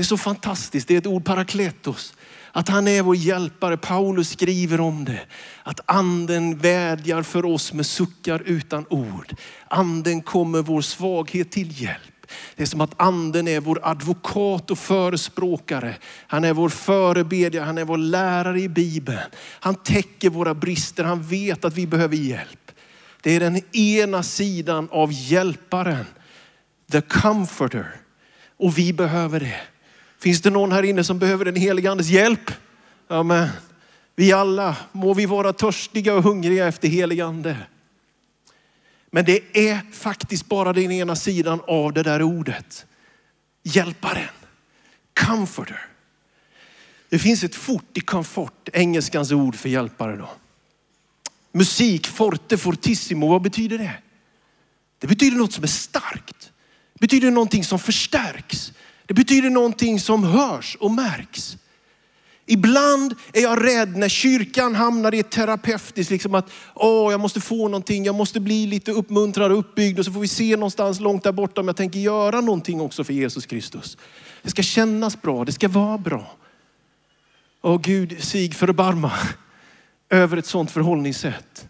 Det 0.00 0.02
är 0.02 0.06
så 0.06 0.16
fantastiskt, 0.16 0.88
det 0.88 0.94
är 0.94 0.98
ett 0.98 1.06
ord 1.06 1.24
parakletos. 1.24 2.14
Att 2.52 2.68
han 2.68 2.88
är 2.88 3.02
vår 3.02 3.16
hjälpare. 3.16 3.76
Paulus 3.76 4.30
skriver 4.30 4.80
om 4.80 5.04
det. 5.04 5.20
Att 5.62 5.80
anden 5.84 6.58
vädjar 6.58 7.22
för 7.22 7.44
oss 7.44 7.72
med 7.72 7.86
suckar 7.86 8.42
utan 8.46 8.86
ord. 8.90 9.34
Anden 9.68 10.22
kommer 10.22 10.62
vår 10.62 10.80
svaghet 10.80 11.50
till 11.50 11.82
hjälp. 11.82 12.26
Det 12.56 12.62
är 12.62 12.66
som 12.66 12.80
att 12.80 13.00
anden 13.00 13.48
är 13.48 13.60
vår 13.60 13.80
advokat 13.82 14.70
och 14.70 14.78
förespråkare. 14.78 15.96
Han 16.26 16.44
är 16.44 16.52
vår 16.52 16.68
förebedjare, 16.68 17.64
han 17.64 17.78
är 17.78 17.84
vår 17.84 17.98
lärare 17.98 18.60
i 18.60 18.68
Bibeln. 18.68 19.30
Han 19.60 19.74
täcker 19.74 20.30
våra 20.30 20.54
brister, 20.54 21.04
han 21.04 21.22
vet 21.22 21.64
att 21.64 21.74
vi 21.74 21.86
behöver 21.86 22.16
hjälp. 22.16 22.72
Det 23.20 23.36
är 23.36 23.40
den 23.40 23.76
ena 23.76 24.22
sidan 24.22 24.88
av 24.90 25.12
hjälparen, 25.12 26.06
the 26.92 27.00
comforter. 27.00 27.96
Och 28.56 28.78
vi 28.78 28.92
behöver 28.92 29.40
det. 29.40 29.60
Finns 30.20 30.40
det 30.40 30.50
någon 30.50 30.72
här 30.72 30.82
inne 30.82 31.04
som 31.04 31.18
behöver 31.18 31.44
den 31.44 31.56
helige 31.56 31.90
andes 31.90 32.08
hjälp? 32.08 32.50
Amen. 33.08 33.48
Vi 34.16 34.32
alla, 34.32 34.76
må 34.92 35.14
vi 35.14 35.26
vara 35.26 35.52
törstiga 35.52 36.14
och 36.14 36.22
hungriga 36.22 36.68
efter 36.68 36.88
helig 36.88 37.20
ande. 37.20 37.56
Men 39.10 39.24
det 39.24 39.40
är 39.68 39.80
faktiskt 39.92 40.46
bara 40.46 40.72
den 40.72 40.90
ena 40.90 41.16
sidan 41.16 41.60
av 41.66 41.92
det 41.92 42.02
där 42.02 42.22
ordet. 42.22 42.86
Hjälparen, 43.62 44.28
comforter. 45.20 45.86
Det 47.08 47.18
finns 47.18 47.44
ett 47.44 47.54
fort 47.54 47.96
i 47.96 48.00
comfort, 48.00 48.68
engelskans 48.72 49.32
ord 49.32 49.56
för 49.56 49.68
hjälpare 49.68 50.16
då. 50.16 50.30
Musik, 51.52 52.06
forte, 52.06 52.58
fortissimo, 52.58 53.28
vad 53.28 53.42
betyder 53.42 53.78
det? 53.78 53.94
Det 54.98 55.06
betyder 55.06 55.36
något 55.36 55.52
som 55.52 55.64
är 55.64 55.68
starkt. 55.68 56.52
Det 56.92 57.00
betyder 57.00 57.30
någonting 57.30 57.64
som 57.64 57.78
förstärks. 57.78 58.72
Det 59.10 59.14
betyder 59.14 59.50
någonting 59.50 60.00
som 60.00 60.24
hörs 60.24 60.76
och 60.80 60.90
märks. 60.90 61.56
Ibland 62.46 63.14
är 63.32 63.40
jag 63.40 63.64
rädd 63.64 63.96
när 63.96 64.08
kyrkan 64.08 64.74
hamnar 64.74 65.14
i 65.14 65.18
ett 65.18 65.30
terapeutiskt, 65.30 66.10
liksom 66.10 66.34
att 66.34 66.50
åh, 66.74 67.10
jag 67.10 67.20
måste 67.20 67.40
få 67.40 67.68
någonting, 67.68 68.04
jag 68.04 68.14
måste 68.14 68.40
bli 68.40 68.66
lite 68.66 68.92
uppmuntrad 68.92 69.52
och 69.52 69.58
uppbyggd 69.58 69.98
och 69.98 70.04
så 70.04 70.12
får 70.12 70.20
vi 70.20 70.28
se 70.28 70.56
någonstans 70.56 71.00
långt 71.00 71.24
där 71.24 71.32
borta 71.32 71.60
om 71.60 71.66
jag 71.66 71.76
tänker 71.76 72.00
göra 72.00 72.40
någonting 72.40 72.80
också 72.80 73.04
för 73.04 73.12
Jesus 73.12 73.46
Kristus. 73.46 73.96
Det 74.42 74.50
ska 74.50 74.62
kännas 74.62 75.22
bra, 75.22 75.44
det 75.44 75.52
ska 75.52 75.68
vara 75.68 75.98
bra. 75.98 76.36
Åh 77.62 77.80
Gud, 77.80 78.24
sig 78.24 78.52
förbarma 78.52 79.12
över 80.10 80.36
ett 80.36 80.46
sådant 80.46 80.70
förhållningssätt. 80.70 81.68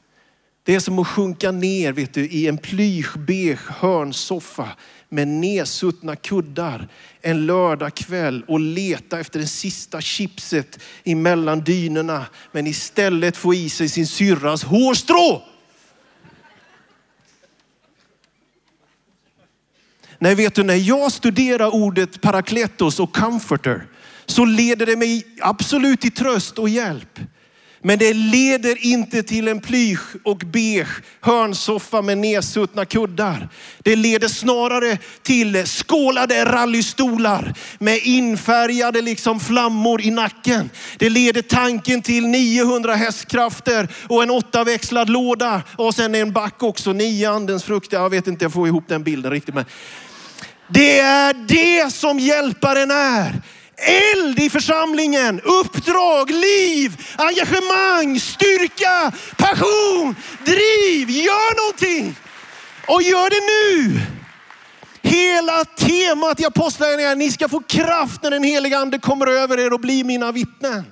Det 0.62 0.74
är 0.74 0.80
som 0.80 0.98
att 0.98 1.08
sjunka 1.08 1.50
ner 1.50 1.92
vet 1.92 2.14
du, 2.14 2.28
i 2.28 2.46
en 2.46 2.58
plysch, 2.58 3.18
beige 3.18 3.70
hörnsoffa 3.70 4.68
med 5.12 5.28
nedsuttna 5.28 6.16
kuddar 6.16 6.88
en 7.20 7.46
lördagkväll 7.46 8.44
och 8.48 8.60
leta 8.60 9.20
efter 9.20 9.40
det 9.40 9.46
sista 9.46 10.00
chipset 10.00 10.78
emellan 11.04 11.60
dynorna. 11.60 12.26
Men 12.52 12.66
istället 12.66 13.36
få 13.36 13.54
i 13.54 13.68
sig 13.68 13.88
sin 13.88 14.06
syrras 14.06 14.64
hårstrå. 14.64 15.42
Nej, 20.18 20.34
vet 20.34 20.54
du, 20.54 20.62
när 20.62 20.74
jag 20.74 21.12
studerar 21.12 21.74
ordet 21.74 22.20
parakletos 22.20 23.00
och 23.00 23.14
comforter 23.14 23.86
så 24.26 24.44
leder 24.44 24.86
det 24.86 24.96
mig 24.96 25.26
absolut 25.40 26.00
till 26.00 26.12
tröst 26.12 26.58
och 26.58 26.68
hjälp. 26.68 27.20
Men 27.82 27.98
det 27.98 28.14
leder 28.14 28.84
inte 28.84 29.22
till 29.22 29.48
en 29.48 29.60
plysch 29.60 30.16
och 30.24 30.38
beige 30.38 31.02
hörnsoffa 31.20 32.02
med 32.02 32.18
nedsuttna 32.18 32.84
kuddar. 32.84 33.48
Det 33.78 33.96
leder 33.96 34.28
snarare 34.28 34.98
till 35.22 35.66
skålade 35.66 36.44
rallystolar 36.44 37.54
med 37.78 37.98
infärgade 38.02 39.02
liksom 39.02 39.40
flammor 39.40 40.00
i 40.00 40.10
nacken. 40.10 40.70
Det 40.98 41.10
leder 41.10 41.42
tanken 41.42 42.02
till 42.02 42.26
900 42.26 42.94
hästkrafter 42.94 43.88
och 44.08 44.22
en 44.22 44.30
åttaväxlad 44.30 45.10
låda 45.10 45.62
och 45.76 45.94
sen 45.94 46.14
en 46.14 46.32
back 46.32 46.62
också, 46.62 46.92
nio 46.92 47.30
andens 47.30 47.64
frukter. 47.64 47.96
Jag 47.96 48.10
vet 48.10 48.26
inte, 48.26 48.44
jag 48.44 48.52
får 48.52 48.66
ihop 48.66 48.84
den 48.88 49.02
bilden 49.02 49.30
riktigt. 49.32 49.54
Men 49.54 49.64
det 50.68 50.98
är 50.98 51.34
det 51.34 51.92
som 51.92 52.18
hjälparen 52.18 52.90
är. 52.90 53.42
Eld 53.80 54.38
i 54.38 54.50
församlingen, 54.50 55.40
uppdrag, 55.40 56.30
liv, 56.30 56.96
engagemang, 57.16 58.20
styrka, 58.20 59.12
passion, 59.36 60.14
driv. 60.44 61.10
Gör 61.10 61.56
någonting 61.62 62.16
och 62.86 63.02
gör 63.02 63.30
det 63.30 63.40
nu. 63.40 64.00
Hela 65.02 65.64
temat 65.64 66.40
i 66.40 66.44
Apostlagärningarna 66.44 67.12
är 67.12 67.16
ni 67.16 67.30
ska 67.30 67.48
få 67.48 67.60
kraft 67.60 68.22
när 68.22 68.30
den 68.30 68.44
heliga 68.44 68.78
ande 68.78 68.98
kommer 68.98 69.26
över 69.26 69.58
er 69.58 69.72
och 69.72 69.80
blir 69.80 70.04
mina 70.04 70.32
vittnen. 70.32 70.84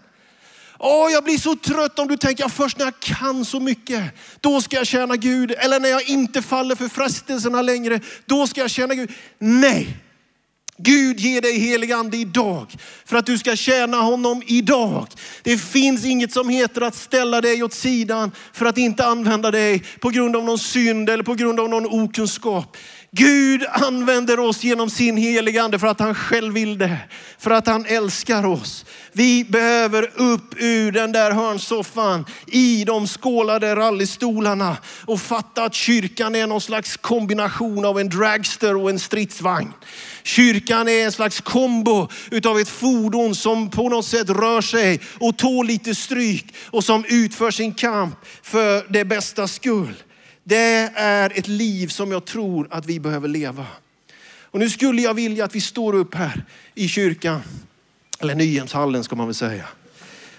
Åh, 0.79 1.13
jag 1.13 1.25
blir 1.25 1.39
så 1.39 1.57
trött 1.57 1.99
om 1.99 2.09
du 2.09 2.17
tänker, 2.17 2.45
ja, 2.45 2.49
först 2.49 2.79
när 2.79 2.85
jag 2.85 3.01
kan 3.01 3.45
så 3.45 3.61
mycket, 3.61 4.03
då 4.41 4.61
ska 4.61 4.77
jag 4.77 4.87
tjäna 4.87 5.17
Gud. 5.17 5.51
Eller 5.59 5.81
när 5.81 5.89
jag 5.89 6.09
inte 6.09 6.43
faller 6.43 6.75
för 6.75 6.89
frestelserna 6.89 7.63
längre, 7.63 8.01
då 8.27 8.47
ska 8.47 8.61
jag 8.61 8.71
tjäna 8.71 8.95
Gud. 8.95 9.11
Nej, 9.39 9.97
Gud 10.79 11.21
ger 11.21 11.41
dig 11.41 11.59
helig 11.59 11.93
ande 11.93 12.17
idag 12.17 12.67
för 13.05 13.17
att 13.17 13.27
du 13.27 13.39
ska 13.39 13.57
tjäna 13.57 13.97
honom 13.97 14.43
idag. 14.47 15.07
Det 15.43 15.59
finns 15.59 16.05
inget 16.05 16.33
som 16.33 16.49
heter 16.49 16.81
att 16.81 16.95
ställa 16.95 17.41
dig 17.41 17.63
åt 17.63 17.73
sidan 17.73 18.33
för 18.53 18.67
att 18.67 18.79
inte 18.79 19.07
använda 19.07 19.51
dig 19.51 19.83
på 20.01 20.11
grund 20.11 20.37
av 20.37 20.45
någon 20.45 20.59
synd 20.59 21.11
eller 21.11 21.25
på 21.25 21.35
grund 21.35 21.61
av 21.61 21.69
någon 21.69 21.87
okunskap. 21.87 22.77
Gud 23.11 23.65
använder 23.71 24.41
oss 24.41 24.65
genom 24.65 24.91
sin 24.91 25.17
heliga 25.17 25.63
ande 25.63 25.79
för 25.79 25.87
att 25.87 26.01
han 26.01 26.15
själv 26.15 26.55
vill 26.55 26.79
det. 26.79 26.99
För 27.39 27.51
att 27.51 27.67
han 27.67 27.87
älskar 27.87 28.47
oss. 28.47 28.85
Vi 29.13 29.45
behöver 29.45 30.11
upp 30.15 30.55
ur 30.57 30.93
den 30.93 31.13
där 31.13 31.31
hörnsoffan 31.31 32.25
i 32.47 32.85
de 32.85 33.07
skålade 33.07 33.77
rallystolarna 33.77 34.77
och 35.07 35.21
fatta 35.21 35.65
att 35.65 35.75
kyrkan 35.75 36.35
är 36.35 36.47
någon 36.47 36.61
slags 36.61 36.97
kombination 36.97 37.85
av 37.85 38.01
en 38.01 38.09
dragster 38.09 38.77
och 38.77 38.91
en 38.91 38.99
stridsvagn. 38.99 39.73
Kyrkan 40.23 40.89
är 40.89 41.05
en 41.05 41.13
slags 41.13 41.41
kombo 41.41 42.09
utav 42.31 42.59
ett 42.59 42.69
fordon 42.69 43.35
som 43.35 43.71
på 43.71 43.89
något 43.89 44.07
sätt 44.07 44.31
rör 44.31 44.61
sig 44.61 45.01
och 45.21 45.37
tål 45.37 45.67
lite 45.67 45.95
stryk 45.95 46.55
och 46.67 46.85
som 46.85 47.05
utför 47.09 47.51
sin 47.51 47.75
kamp 47.75 48.15
för 48.43 48.93
det 48.93 49.05
bästa 49.05 49.49
skull. 49.49 49.95
Det 50.49 50.91
är 50.95 51.39
ett 51.39 51.49
liv 51.49 51.89
som 51.89 52.13
jag 52.13 52.25
tror 52.25 52.69
att 52.71 52.87
vi 52.87 53.01
behöver 53.01 53.29
leva. 53.29 53.67
Och 54.43 54.59
nu 54.59 54.71
skulle 54.71 55.03
jag 55.03 55.15
vilja 55.15 55.45
att 55.45 55.55
vi 55.55 55.61
står 55.61 55.95
upp 55.95 56.15
här 56.15 56.45
i 56.75 56.89
kyrkan, 56.89 57.41
eller 58.21 58.35
Nyhemshallen 58.35 59.05
ska 59.05 59.17
man 59.17 59.27
väl 59.27 59.35
säga. 59.35 59.65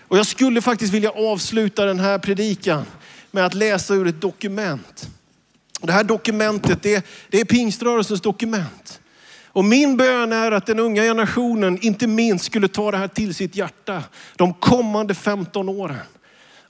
Och 0.07 0.17
jag 0.17 0.25
skulle 0.25 0.61
faktiskt 0.61 0.93
vilja 0.93 1.09
avsluta 1.09 1.85
den 1.85 1.99
här 1.99 2.17
predikan 2.17 2.85
med 3.31 3.45
att 3.45 3.53
läsa 3.53 3.93
ur 3.93 4.07
ett 4.07 4.21
dokument. 4.21 5.09
Det 5.81 5.91
här 5.91 6.03
dokumentet, 6.03 6.83
det, 6.83 7.05
det 7.29 7.39
är 7.39 7.45
pingströrelsens 7.45 8.21
dokument. 8.21 9.01
Och 9.45 9.65
min 9.65 9.97
bön 9.97 10.33
är 10.33 10.51
att 10.51 10.65
den 10.65 10.79
unga 10.79 11.01
generationen 11.01 11.79
inte 11.81 12.07
minst 12.07 12.45
skulle 12.45 12.67
ta 12.67 12.91
det 12.91 12.97
här 12.97 13.07
till 13.07 13.35
sitt 13.35 13.55
hjärta 13.55 14.03
de 14.35 14.53
kommande 14.53 15.13
15 15.13 15.69
åren. 15.69 16.05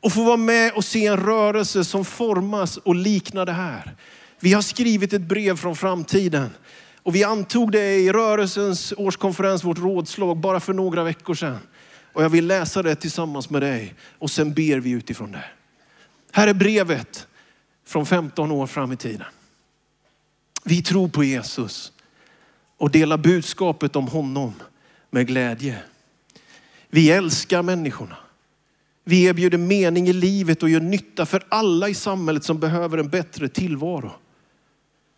Och 0.01 0.13
få 0.13 0.23
vara 0.23 0.37
med 0.37 0.73
och 0.73 0.85
se 0.85 1.05
en 1.05 1.17
rörelse 1.17 1.83
som 1.83 2.05
formas 2.05 2.77
och 2.77 2.95
liknar 2.95 3.45
det 3.45 3.51
här. 3.51 3.95
Vi 4.39 4.53
har 4.53 4.61
skrivit 4.61 5.13
ett 5.13 5.21
brev 5.21 5.57
från 5.57 5.75
framtiden 5.75 6.49
och 7.03 7.15
vi 7.15 7.23
antog 7.23 7.71
det 7.71 7.95
i 7.95 8.11
rörelsens 8.11 8.93
årskonferens, 8.97 9.63
vårt 9.63 9.77
rådslag, 9.77 10.37
bara 10.37 10.59
för 10.59 10.73
några 10.73 11.03
veckor 11.03 11.33
sedan. 11.33 11.59
Och 12.13 12.23
jag 12.23 12.29
vill 12.29 12.47
läsa 12.47 12.83
det 12.83 12.95
tillsammans 12.95 13.49
med 13.49 13.61
dig 13.61 13.95
och 14.19 14.31
sen 14.31 14.53
ber 14.53 14.79
vi 14.79 14.89
utifrån 14.89 15.31
det. 15.31 15.43
Här 16.31 16.47
är 16.47 16.53
brevet 16.53 17.27
från 17.85 18.05
15 18.05 18.51
år 18.51 18.67
fram 18.67 18.91
i 18.91 18.97
tiden. 18.97 19.27
Vi 20.63 20.81
tror 20.81 21.07
på 21.07 21.23
Jesus 21.23 21.91
och 22.77 22.91
delar 22.91 23.17
budskapet 23.17 23.95
om 23.95 24.07
honom 24.07 24.53
med 25.09 25.27
glädje. 25.27 25.79
Vi 26.89 27.11
älskar 27.11 27.61
människorna. 27.61 28.15
Vi 29.09 29.23
erbjuder 29.23 29.57
mening 29.57 30.07
i 30.07 30.13
livet 30.13 30.63
och 30.63 30.69
gör 30.69 30.79
nytta 30.79 31.25
för 31.25 31.43
alla 31.49 31.89
i 31.89 31.93
samhället 31.93 32.43
som 32.43 32.59
behöver 32.59 32.97
en 32.97 33.09
bättre 33.09 33.49
tillvaro. 33.49 34.11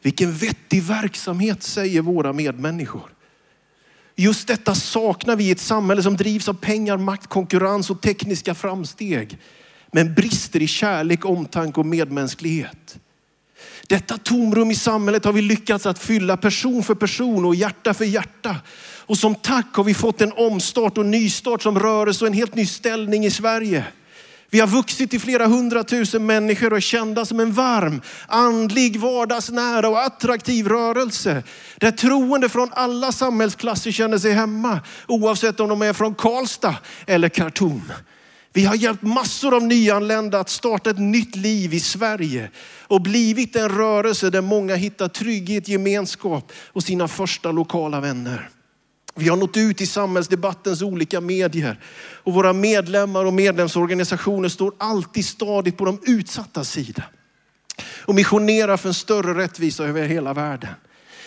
Vilken 0.02 0.34
vettig 0.34 0.84
verksamhet 0.84 1.64
säger 1.64 2.02
våra 2.02 2.34
medmänniskor. 2.34 3.14
Just 4.16 4.48
detta 4.48 4.76
saknar 4.76 5.36
vi 5.36 5.44
i 5.44 5.52
ett 5.52 5.60
samhälle 5.60 6.04
som 6.04 6.18
drivs 6.18 6.50
av 6.50 6.54
pengar, 6.54 6.98
makt, 6.98 7.28
konkurrens 7.28 7.90
och 7.90 8.02
tekniska 8.02 8.56
framsteg. 8.56 9.38
Men 9.92 10.14
brister 10.14 10.62
i 10.62 10.68
kärlek, 10.68 11.26
omtanke 11.26 11.80
och 11.80 11.86
medmänsklighet. 11.86 13.00
Detta 13.88 14.18
tomrum 14.18 14.72
i 14.72 14.76
samhället 14.76 15.26
har 15.26 15.34
vi 15.34 15.42
lyckats 15.42 15.86
att 15.86 16.00
fylla 16.00 16.38
person 16.38 16.84
för 16.84 16.96
person 16.96 17.46
och 17.46 17.56
hjärta 17.56 17.94
för 17.94 18.06
hjärta. 18.06 18.56
Och 19.12 19.18
som 19.18 19.36
tack 19.36 19.76
har 19.76 19.84
vi 19.84 19.94
fått 19.94 20.22
en 20.22 20.34
omstart 20.34 20.98
och 20.98 21.06
nystart 21.06 21.62
som 21.62 21.80
rörelse 21.80 22.24
och 22.24 22.28
en 22.28 22.34
helt 22.34 22.56
ny 22.56 22.66
ställning 22.66 23.26
i 23.26 23.32
Sverige. 23.32 23.84
Vi 24.50 24.60
har 24.60 24.68
vuxit 24.68 25.10
till 25.10 25.20
flera 25.20 25.48
hundratusen 25.48 26.26
människor 26.26 26.72
och 26.72 26.78
är 26.78 26.82
kända 26.82 27.26
som 27.26 27.40
en 27.40 27.54
varm, 27.54 28.02
andlig, 28.28 29.00
vardagsnära 29.00 29.90
och 29.90 30.02
attraktiv 30.02 30.68
rörelse. 30.68 31.44
Där 31.78 31.92
troende 31.92 32.50
från 32.50 32.70
alla 32.72 33.12
samhällsklasser 33.12 33.92
känner 33.92 34.18
sig 34.18 34.32
hemma, 34.32 34.80
oavsett 35.08 35.60
om 35.60 35.70
de 35.70 35.82
är 35.82 35.94
från 35.94 36.16
Karlstad 36.16 36.76
eller 37.08 37.30
Khartoum. 37.30 37.94
Vi 38.54 38.66
har 38.66 38.76
hjälpt 38.76 39.04
massor 39.04 39.56
av 39.56 39.64
nyanlända 39.64 40.40
att 40.40 40.50
starta 40.50 40.90
ett 40.90 41.00
nytt 41.00 41.36
liv 41.36 41.74
i 41.74 41.80
Sverige 41.80 42.52
och 42.88 43.02
blivit 43.02 43.56
en 43.56 43.70
rörelse 43.70 44.30
där 44.30 44.42
många 44.42 44.76
hittar 44.76 45.08
trygghet, 45.08 45.68
gemenskap 45.68 46.52
och 46.68 46.84
sina 46.84 47.08
första 47.08 47.52
lokala 47.52 48.00
vänner. 48.00 48.50
Vi 49.16 49.30
har 49.30 49.38
nått 49.38 49.58
ut 49.58 49.82
i 49.82 49.86
samhällsdebattens 49.86 50.82
olika 50.82 51.22
medier 51.22 51.80
och 52.24 52.34
våra 52.34 52.54
medlemmar 52.54 53.26
och 53.26 53.34
medlemsorganisationer 53.34 54.50
står 54.50 54.74
alltid 54.78 55.26
stadigt 55.26 55.78
på 55.78 55.86
de 55.86 56.00
utsatta 56.06 56.64
sida 56.64 57.04
och 58.06 58.16
missionerar 58.16 58.78
för 58.78 58.88
en 58.88 58.94
större 58.94 59.44
rättvisa 59.44 59.84
över 59.84 60.04
hela 60.04 60.34
världen. 60.34 60.70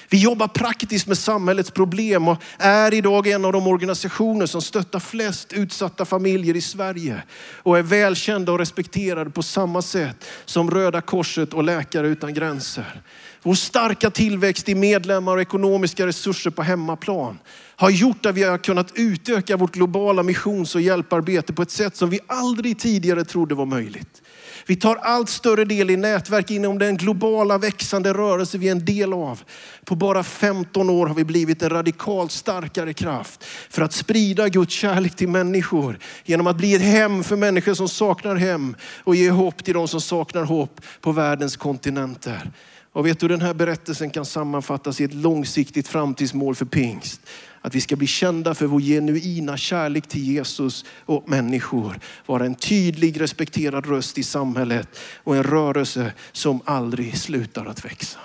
Vi 0.08 0.22
jobbar 0.22 0.48
praktiskt 0.48 1.06
med 1.06 1.18
samhällets 1.18 1.70
problem 1.70 2.28
och 2.28 2.42
är 2.58 2.94
idag 2.94 3.26
en 3.26 3.44
av 3.44 3.52
de 3.52 3.66
organisationer 3.66 4.46
som 4.46 4.62
stöttar 4.62 5.00
flest 5.00 5.52
utsatta 5.52 6.04
familjer 6.04 6.56
i 6.56 6.60
Sverige 6.60 7.22
och 7.62 7.78
är 7.78 7.82
välkända 7.82 8.52
och 8.52 8.58
respekterade 8.58 9.30
på 9.30 9.42
samma 9.42 9.82
sätt 9.82 10.24
som 10.44 10.70
Röda 10.70 11.00
Korset 11.00 11.54
och 11.54 11.64
Läkare 11.64 12.08
utan 12.08 12.34
gränser. 12.34 13.02
Vår 13.42 13.54
starka 13.54 14.10
tillväxt 14.10 14.68
i 14.68 14.74
medlemmar 14.74 15.36
och 15.36 15.42
ekonomiska 15.42 16.06
resurser 16.06 16.50
på 16.50 16.62
hemmaplan 16.62 17.38
har 17.76 17.90
gjort 17.90 18.26
att 18.26 18.34
vi 18.34 18.42
har 18.42 18.58
kunnat 18.58 18.92
utöka 18.94 19.56
vårt 19.56 19.74
globala 19.74 20.22
missions 20.22 20.74
och 20.74 20.80
hjälparbete 20.80 21.52
på 21.52 21.62
ett 21.62 21.70
sätt 21.70 21.96
som 21.96 22.10
vi 22.10 22.20
aldrig 22.26 22.78
tidigare 22.78 23.24
trodde 23.24 23.54
var 23.54 23.66
möjligt. 23.66 24.22
Vi 24.66 24.76
tar 24.76 24.96
allt 24.96 25.28
större 25.28 25.64
del 25.64 25.90
i 25.90 25.96
nätverk 25.96 26.50
inom 26.50 26.78
den 26.78 26.96
globala 26.96 27.58
växande 27.58 28.12
rörelse 28.12 28.58
vi 28.58 28.68
är 28.68 28.72
en 28.72 28.84
del 28.84 29.12
av. 29.12 29.42
På 29.84 29.94
bara 29.94 30.22
15 30.22 30.90
år 30.90 31.06
har 31.06 31.14
vi 31.14 31.24
blivit 31.24 31.62
en 31.62 31.70
radikalt 31.70 32.32
starkare 32.32 32.92
kraft 32.92 33.44
för 33.70 33.82
att 33.82 33.92
sprida 33.92 34.48
Guds 34.48 34.74
kärlek 34.74 35.16
till 35.16 35.28
människor 35.28 35.98
genom 36.24 36.46
att 36.46 36.56
bli 36.56 36.74
ett 36.74 36.82
hem 36.82 37.24
för 37.24 37.36
människor 37.36 37.74
som 37.74 37.88
saknar 37.88 38.36
hem 38.36 38.76
och 39.04 39.16
ge 39.16 39.30
hopp 39.30 39.64
till 39.64 39.74
de 39.74 39.88
som 39.88 40.00
saknar 40.00 40.44
hopp 40.44 40.80
på 41.00 41.12
världens 41.12 41.56
kontinenter. 41.56 42.50
Och 42.92 43.06
vet 43.06 43.20
du, 43.20 43.28
den 43.28 43.40
här 43.40 43.54
berättelsen 43.54 44.10
kan 44.10 44.24
sammanfattas 44.24 45.00
i 45.00 45.04
ett 45.04 45.14
långsiktigt 45.14 45.88
framtidsmål 45.88 46.54
för 46.54 46.64
pingst. 46.64 47.20
Att 47.64 47.74
vi 47.74 47.80
ska 47.80 47.96
bli 47.96 48.06
kända 48.06 48.54
för 48.54 48.66
vår 48.66 48.80
genuina 48.80 49.56
kärlek 49.56 50.08
till 50.08 50.24
Jesus 50.24 50.84
och 51.06 51.28
människor. 51.28 51.98
Vara 52.26 52.44
en 52.46 52.54
tydlig, 52.54 53.20
respekterad 53.20 53.86
röst 53.86 54.18
i 54.18 54.22
samhället 54.22 54.88
och 55.24 55.36
en 55.36 55.42
rörelse 55.42 56.12
som 56.32 56.60
aldrig 56.64 57.18
slutar 57.18 57.66
att 57.66 57.84
växa. 57.84 58.18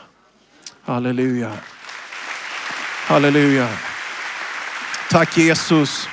Halleluja. 0.82 1.52
Halleluja. 3.08 3.70
Tack 5.10 5.38
Jesus. 5.38 6.08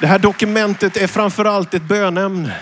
Det 0.00 0.06
här 0.06 0.18
dokumentet 0.18 0.96
är 0.96 1.06
framförallt 1.06 1.74
ett 1.74 1.88
bönämne. 1.88 2.56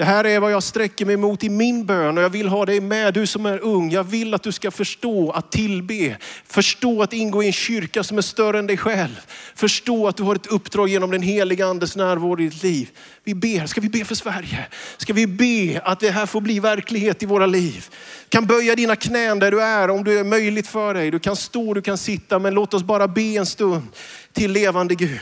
Det 0.00 0.06
här 0.06 0.26
är 0.26 0.40
vad 0.40 0.52
jag 0.52 0.62
sträcker 0.62 1.06
mig 1.06 1.16
mot 1.16 1.44
i 1.44 1.48
min 1.48 1.86
bön 1.86 2.18
och 2.18 2.24
jag 2.24 2.30
vill 2.30 2.48
ha 2.48 2.66
dig 2.66 2.80
med, 2.80 3.14
du 3.14 3.26
som 3.26 3.46
är 3.46 3.58
ung. 3.58 3.90
Jag 3.90 4.04
vill 4.04 4.34
att 4.34 4.42
du 4.42 4.52
ska 4.52 4.70
förstå 4.70 5.30
att 5.30 5.52
tillbe, 5.52 6.16
förstå 6.46 7.02
att 7.02 7.12
ingå 7.12 7.42
i 7.42 7.46
en 7.46 7.52
kyrka 7.52 8.02
som 8.04 8.18
är 8.18 8.22
större 8.22 8.58
än 8.58 8.66
dig 8.66 8.76
själv. 8.76 9.20
Förstå 9.54 10.08
att 10.08 10.16
du 10.16 10.22
har 10.22 10.34
ett 10.34 10.46
uppdrag 10.46 10.88
genom 10.88 11.10
den 11.10 11.22
heliga 11.22 11.66
andes 11.66 11.96
närvaro 11.96 12.40
i 12.40 12.44
ditt 12.44 12.62
liv. 12.62 12.90
Vi 13.24 13.34
ber, 13.34 13.66
ska 13.66 13.80
vi 13.80 13.88
be 13.88 14.04
för 14.04 14.14
Sverige? 14.14 14.66
Ska 14.96 15.12
vi 15.12 15.26
be 15.26 15.80
att 15.84 16.00
det 16.00 16.10
här 16.10 16.26
får 16.26 16.40
bli 16.40 16.60
verklighet 16.60 17.22
i 17.22 17.26
våra 17.26 17.46
liv? 17.46 17.88
Du 18.28 18.28
kan 18.28 18.46
böja 18.46 18.76
dina 18.76 18.96
knän 18.96 19.38
där 19.38 19.50
du 19.50 19.62
är 19.62 19.90
om 19.90 20.04
det 20.04 20.18
är 20.18 20.24
möjligt 20.24 20.66
för 20.66 20.94
dig. 20.94 21.10
Du 21.10 21.18
kan 21.18 21.36
stå, 21.36 21.74
du 21.74 21.82
kan 21.82 21.98
sitta, 21.98 22.38
men 22.38 22.54
låt 22.54 22.74
oss 22.74 22.82
bara 22.82 23.08
be 23.08 23.22
en 23.36 23.46
stund 23.46 23.88
till 24.32 24.52
levande 24.52 24.94
Gud. 24.94 25.20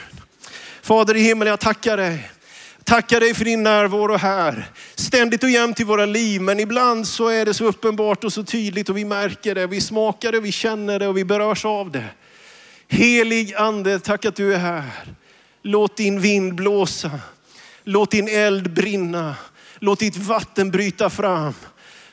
Fader 0.83 1.17
i 1.17 1.21
himmelen, 1.21 1.51
jag 1.51 1.61
tackar 1.61 1.97
dig 1.97 2.31
Tackar 2.88 3.20
dig 3.20 3.35
för 3.35 3.44
din 3.44 3.62
närvaro 3.62 4.16
här. 4.16 4.70
Ständigt 4.94 5.42
och 5.42 5.51
jämt 5.51 5.81
i 5.81 5.85
våra 5.85 6.07
liv. 6.07 6.40
Men 6.40 6.61
ibland 6.61 7.07
så 7.07 7.29
är 7.29 7.44
det 7.44 7.55
så 7.55 7.64
uppenbart 7.64 8.24
och 8.24 8.33
så 8.33 8.44
tydligt 8.44 8.88
och 8.88 8.96
vi 8.96 9.05
märker 9.05 9.55
det. 9.55 9.66
Vi 9.66 9.81
smakar 9.81 10.33
det, 10.33 10.40
vi 10.40 10.53
känner 10.53 10.98
det 10.98 11.09
och 11.09 11.16
vi 11.16 11.24
berörs 11.24 11.64
av 11.64 11.90
det. 11.90 12.05
Helig 12.88 13.55
ande, 13.55 13.98
tack 13.98 14.24
att 14.24 14.37
du 14.37 14.55
är 14.55 14.59
här. 14.59 14.85
Låt 15.62 15.96
din 15.96 16.20
vind 16.20 16.55
blåsa. 16.55 17.11
Låt 17.85 18.11
din 18.11 18.29
eld 18.29 18.74
brinna. 18.74 19.35
Låt 19.79 19.98
ditt 19.98 20.16
vatten 20.16 20.70
bryta 20.70 21.11
fram. 21.11 21.55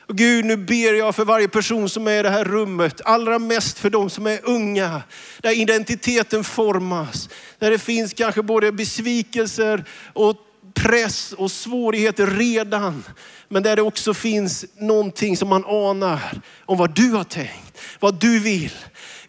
Och 0.08 0.16
Gud, 0.16 0.44
nu 0.44 0.56
ber 0.56 0.94
jag 0.94 1.14
för 1.14 1.24
varje 1.24 1.48
person 1.48 1.88
som 1.88 2.08
är 2.08 2.20
i 2.20 2.22
det 2.22 2.30
här 2.30 2.44
rummet. 2.44 3.00
Allra 3.04 3.38
mest 3.38 3.78
för 3.78 3.90
de 3.90 4.10
som 4.10 4.26
är 4.26 4.40
unga. 4.42 5.02
Där 5.40 5.60
identiteten 5.60 6.44
formas. 6.44 7.28
Där 7.58 7.70
det 7.70 7.78
finns 7.78 8.12
kanske 8.12 8.42
både 8.42 8.72
besvikelser 8.72 9.84
och 10.12 10.45
press 10.76 11.32
och 11.32 11.50
svårigheter 11.50 12.26
redan. 12.26 13.04
Men 13.48 13.62
där 13.62 13.76
det 13.76 13.82
också 13.82 14.14
finns 14.14 14.64
någonting 14.78 15.36
som 15.36 15.48
man 15.48 15.64
anar 15.64 16.40
om 16.66 16.78
vad 16.78 16.94
du 16.94 17.10
har 17.10 17.24
tänkt, 17.24 17.78
vad 18.00 18.20
du 18.20 18.38
vill. 18.38 18.72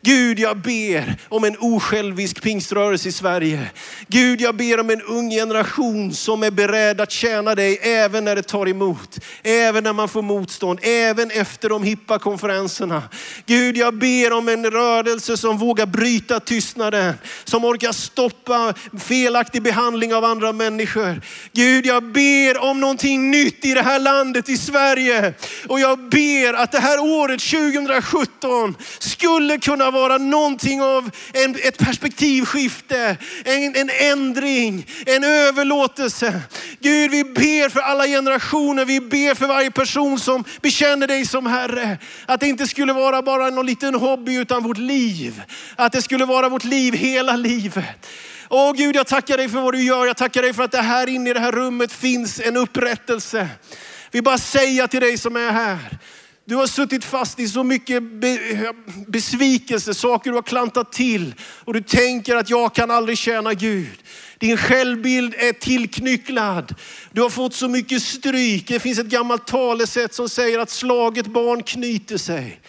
Gud, 0.01 0.39
jag 0.39 0.57
ber 0.57 1.15
om 1.29 1.43
en 1.43 1.57
osjälvisk 1.59 2.41
pingströrelse 2.41 3.09
i 3.09 3.11
Sverige. 3.11 3.71
Gud, 4.07 4.41
jag 4.41 4.55
ber 4.55 4.79
om 4.79 4.89
en 4.89 5.01
ung 5.01 5.29
generation 5.29 6.13
som 6.13 6.43
är 6.43 6.51
beredd 6.51 7.01
att 7.01 7.11
tjäna 7.11 7.55
dig 7.55 7.79
även 7.81 8.25
när 8.25 8.35
det 8.35 8.43
tar 8.43 8.67
emot. 8.67 9.19
Även 9.43 9.83
när 9.83 9.93
man 9.93 10.09
får 10.09 10.21
motstånd, 10.21 10.79
även 10.81 11.31
efter 11.31 11.69
de 11.69 11.83
hippa 11.83 12.19
konferenserna. 12.19 13.03
Gud, 13.45 13.77
jag 13.77 13.93
ber 13.93 14.33
om 14.33 14.47
en 14.49 14.71
rörelse 14.71 15.37
som 15.37 15.57
vågar 15.57 15.85
bryta 15.85 16.39
tystnaden, 16.39 17.13
som 17.43 17.65
orkar 17.65 17.91
stoppa 17.91 18.73
felaktig 18.99 19.61
behandling 19.61 20.13
av 20.13 20.25
andra 20.25 20.51
människor. 20.51 21.21
Gud, 21.53 21.85
jag 21.85 22.03
ber 22.03 22.57
om 22.57 22.79
någonting 22.79 23.31
nytt 23.31 23.65
i 23.65 23.73
det 23.73 23.81
här 23.81 23.99
landet, 23.99 24.49
i 24.49 24.57
Sverige. 24.57 25.33
Och 25.67 25.79
jag 25.79 26.09
ber 26.09 26.53
att 26.53 26.71
det 26.71 26.79
här 26.79 26.99
året 26.99 27.41
2017 27.41 28.75
skulle 28.99 29.57
kunna 29.57 29.86
vara 29.91 30.17
någonting 30.17 30.81
av 30.81 31.11
en, 31.33 31.55
ett 31.63 31.77
perspektivskifte, 31.77 33.17
en, 33.45 33.75
en 33.75 33.89
ändring, 33.89 34.87
en 35.05 35.23
överlåtelse. 35.23 36.41
Gud, 36.79 37.11
vi 37.11 37.23
ber 37.23 37.69
för 37.69 37.79
alla 37.79 38.07
generationer. 38.07 38.85
Vi 38.85 39.01
ber 39.01 39.35
för 39.35 39.47
varje 39.47 39.71
person 39.71 40.19
som 40.19 40.43
bekänner 40.61 41.07
dig 41.07 41.25
som 41.25 41.45
Herre. 41.45 41.97
Att 42.25 42.39
det 42.39 42.47
inte 42.47 42.67
skulle 42.67 42.93
vara 42.93 43.21
bara 43.21 43.49
någon 43.49 43.65
liten 43.65 43.95
hobby 43.95 44.35
utan 44.35 44.63
vårt 44.63 44.77
liv. 44.77 45.41
Att 45.75 45.91
det 45.91 46.01
skulle 46.01 46.25
vara 46.25 46.49
vårt 46.49 46.63
liv 46.63 46.93
hela 46.93 47.35
livet. 47.35 48.07
Åh 48.49 48.73
Gud, 48.73 48.95
jag 48.95 49.07
tackar 49.07 49.37
dig 49.37 49.49
för 49.49 49.61
vad 49.61 49.73
du 49.73 49.83
gör. 49.83 50.05
Jag 50.05 50.17
tackar 50.17 50.41
dig 50.41 50.53
för 50.53 50.63
att 50.63 50.71
det 50.71 50.81
här 50.81 51.09
inne 51.09 51.29
i 51.29 51.33
det 51.33 51.39
här 51.39 51.51
rummet 51.51 51.91
finns 51.91 52.39
en 52.39 52.57
upprättelse. 52.57 53.47
Vi 54.11 54.21
bara 54.21 54.37
säger 54.37 54.87
till 54.87 55.01
dig 55.01 55.17
som 55.17 55.35
är 55.35 55.51
här. 55.51 55.97
Du 56.49 56.55
har 56.55 56.67
suttit 56.67 57.05
fast 57.05 57.39
i 57.39 57.47
så 57.47 57.63
mycket 57.63 58.03
besvikelse, 59.07 59.93
saker 59.93 60.29
du 60.29 60.35
har 60.35 60.43
klantat 60.43 60.91
till 60.91 61.35
och 61.41 61.73
du 61.73 61.81
tänker 61.81 62.35
att 62.35 62.49
jag 62.49 62.75
kan 62.75 62.91
aldrig 62.91 63.17
tjäna 63.17 63.53
Gud. 63.53 63.97
Din 64.37 64.57
självbild 64.57 65.33
är 65.37 65.53
tillknycklad. 65.53 66.75
Du 67.11 67.21
har 67.21 67.29
fått 67.29 67.53
så 67.53 67.67
mycket 67.67 68.01
stryk. 68.01 68.67
Det 68.67 68.79
finns 68.79 68.99
ett 68.99 69.05
gammalt 69.05 69.47
talesätt 69.47 70.13
som 70.13 70.29
säger 70.29 70.59
att 70.59 70.69
slaget 70.69 71.27
barn 71.27 71.63
knyter 71.63 72.17
sig. 72.17 72.59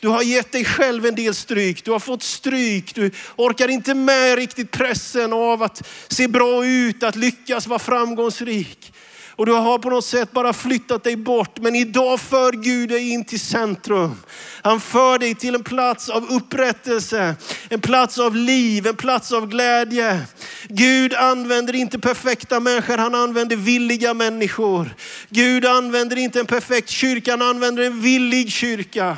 Du 0.00 0.08
har 0.08 0.22
gett 0.22 0.52
dig 0.52 0.64
själv 0.64 1.06
en 1.06 1.14
del 1.14 1.34
stryk. 1.34 1.84
Du 1.84 1.90
har 1.90 1.98
fått 1.98 2.22
stryk. 2.22 2.94
Du 2.94 3.10
orkar 3.36 3.68
inte 3.68 3.94
med 3.94 4.36
riktigt 4.36 4.70
pressen 4.70 5.32
av 5.32 5.62
att 5.62 5.88
se 6.08 6.28
bra 6.28 6.66
ut, 6.66 7.02
att 7.02 7.16
lyckas 7.16 7.66
vara 7.66 7.78
framgångsrik. 7.78 8.92
Och 9.38 9.46
du 9.46 9.52
har 9.52 9.78
på 9.78 9.90
något 9.90 10.04
sätt 10.04 10.32
bara 10.32 10.52
flyttat 10.52 11.04
dig 11.04 11.16
bort. 11.16 11.58
Men 11.58 11.74
idag 11.74 12.20
för 12.20 12.52
Gud 12.52 12.88
dig 12.88 13.10
in 13.10 13.24
till 13.24 13.40
centrum. 13.40 14.14
Han 14.62 14.80
för 14.80 15.18
dig 15.18 15.34
till 15.34 15.54
en 15.54 15.64
plats 15.64 16.08
av 16.08 16.30
upprättelse, 16.30 17.36
en 17.68 17.80
plats 17.80 18.18
av 18.18 18.36
liv, 18.36 18.86
en 18.86 18.96
plats 18.96 19.32
av 19.32 19.48
glädje. 19.48 20.20
Gud 20.68 21.14
använder 21.14 21.74
inte 21.74 21.98
perfekta 21.98 22.60
människor, 22.60 22.98
han 22.98 23.14
använder 23.14 23.56
villiga 23.56 24.14
människor. 24.14 24.94
Gud 25.28 25.66
använder 25.66 26.16
inte 26.18 26.40
en 26.40 26.46
perfekt 26.46 26.88
kyrka, 26.88 27.30
han 27.30 27.42
använder 27.42 27.82
en 27.82 28.00
villig 28.00 28.52
kyrka. 28.52 29.16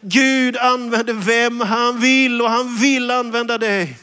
Gud 0.00 0.56
använder 0.56 1.14
vem 1.14 1.60
han 1.60 2.00
vill 2.00 2.42
och 2.42 2.50
han 2.50 2.76
vill 2.76 3.10
använda 3.10 3.58
dig. 3.58 3.96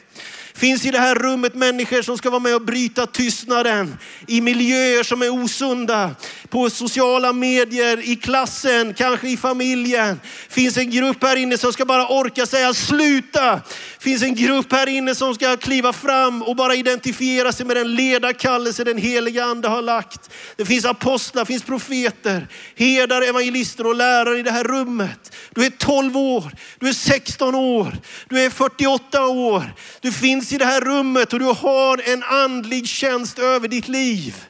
Finns 0.60 0.86
i 0.86 0.92
det 0.92 1.00
här 1.00 1.16
rummet 1.16 1.56
människor 1.56 2.02
som 2.02 2.18
ska 2.18 2.30
vara 2.30 2.40
med 2.40 2.56
och 2.56 2.62
bryta 2.62 3.06
tystnaden 3.06 3.98
i 4.28 4.42
miljöer 4.42 5.04
som 5.04 5.22
är 5.22 5.30
osunda. 5.30 6.16
På 6.50 6.70
sociala 6.70 7.34
medier, 7.34 8.10
i 8.10 8.16
klassen, 8.16 8.94
kanske 8.94 9.30
i 9.30 9.38
familjen. 9.38 10.20
Finns 10.50 10.78
en 10.78 10.92
grupp 10.92 11.24
här 11.24 11.36
inne 11.36 11.58
som 11.58 11.74
ska 11.74 11.86
bara 11.86 12.08
orka 12.08 12.46
säga 12.46 12.74
sluta. 12.74 13.62
Finns 14.00 14.24
en 14.24 14.36
grupp 14.36 14.72
här 14.72 14.88
inne 14.88 15.16
som 15.16 15.36
ska 15.36 15.58
kliva 15.58 15.94
fram 15.94 16.44
och 16.44 16.56
bara 16.56 16.76
identifiera 16.76 17.52
sig 17.52 17.66
med 17.66 17.76
den 17.76 17.96
ledarkallelse 17.96 18.84
den 18.84 18.98
heliga 18.98 19.44
ande 19.46 19.68
har 19.68 19.82
lagt. 19.82 20.30
Det 20.56 20.66
finns 20.66 20.86
apostlar, 20.86 21.46
finns 21.46 21.64
profeter, 21.64 22.48
herdar, 22.76 23.22
evangelister 23.22 23.88
och 23.88 23.96
lärare 23.96 24.40
i 24.40 24.44
det 24.44 24.52
här 24.52 24.64
rummet. 24.64 25.36
Du 25.56 25.66
är 25.66 25.70
12 25.70 26.18
år, 26.18 26.52
du 26.80 26.90
är 26.90 26.94
16 26.94 27.56
år, 27.56 27.98
du 28.30 28.40
är 28.40 28.50
48 28.50 29.28
år. 29.28 29.74
Du 30.02 30.12
finns 30.12 30.49
finns 30.50 30.62
i 30.62 30.66
det 30.66 30.72
här 30.72 30.82
rummet 30.82 31.34
och 31.34 31.40
du 31.40 31.46
har 31.46 32.02
en 32.12 32.24
andlig 32.24 32.88
tjänst 32.88 33.40
över 33.40 33.68
ditt 33.68 33.88
liv. 33.88 34.46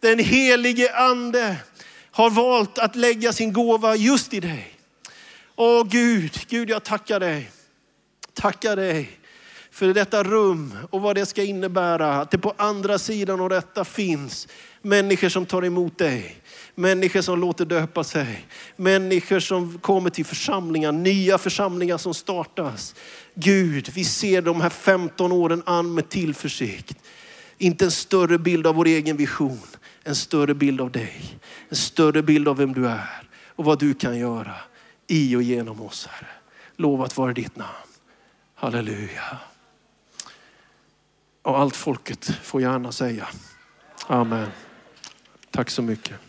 Den 0.00 0.18
helige 0.18 0.96
ande 0.96 1.56
har 2.10 2.30
valt 2.30 2.78
att 2.78 2.96
lägga 2.96 3.32
sin 3.32 3.52
gåva 3.52 3.96
just 3.96 4.34
i 4.34 4.40
dig. 4.40 4.74
Åh 5.56 5.84
Gud, 5.88 6.40
Gud 6.48 6.70
jag 6.70 6.84
tackar 6.84 7.20
dig. 7.20 7.50
Tackar 8.34 8.76
dig 8.76 9.10
för 9.70 9.94
detta 9.94 10.22
rum 10.22 10.74
och 10.90 11.00
vad 11.00 11.16
det 11.16 11.26
ska 11.26 11.42
innebära. 11.42 12.20
Att 12.20 12.30
det 12.30 12.38
på 12.38 12.54
andra 12.56 12.98
sidan 12.98 13.40
av 13.40 13.48
detta 13.48 13.84
finns 13.84 14.48
människor 14.82 15.28
som 15.28 15.46
tar 15.46 15.64
emot 15.64 15.98
dig. 15.98 16.36
Människor 16.74 17.20
som 17.20 17.40
låter 17.40 17.64
döpa 17.64 18.04
sig. 18.04 18.46
Människor 18.76 19.40
som 19.40 19.78
kommer 19.78 20.10
till 20.10 20.24
församlingar, 20.24 20.92
nya 20.92 21.38
församlingar 21.38 21.98
som 21.98 22.14
startas. 22.14 22.94
Gud, 23.40 23.90
vi 23.94 24.04
ser 24.04 24.42
de 24.42 24.60
här 24.60 24.70
15 24.70 25.32
åren 25.32 25.62
an 25.66 25.94
med 25.94 26.08
tillförsikt. 26.08 26.94
Inte 27.58 27.84
en 27.84 27.90
större 27.90 28.38
bild 28.38 28.66
av 28.66 28.74
vår 28.74 28.86
egen 28.86 29.16
vision, 29.16 29.60
en 30.02 30.14
större 30.14 30.54
bild 30.54 30.80
av 30.80 30.90
dig. 30.90 31.38
En 31.68 31.76
större 31.76 32.22
bild 32.22 32.48
av 32.48 32.56
vem 32.56 32.72
du 32.72 32.88
är 32.88 33.28
och 33.46 33.64
vad 33.64 33.78
du 33.78 33.94
kan 33.94 34.18
göra 34.18 34.54
i 35.06 35.36
och 35.36 35.42
genom 35.42 35.82
oss 35.82 36.06
Herre. 36.06 36.30
Lovat 36.76 37.16
vare 37.16 37.32
ditt 37.32 37.56
namn. 37.56 37.88
Halleluja. 38.54 39.38
Och 41.42 41.58
allt 41.58 41.76
folket 41.76 42.24
får 42.42 42.60
gärna 42.60 42.92
säga. 42.92 43.28
Amen. 44.06 44.48
Tack 45.50 45.70
så 45.70 45.82
mycket. 45.82 46.27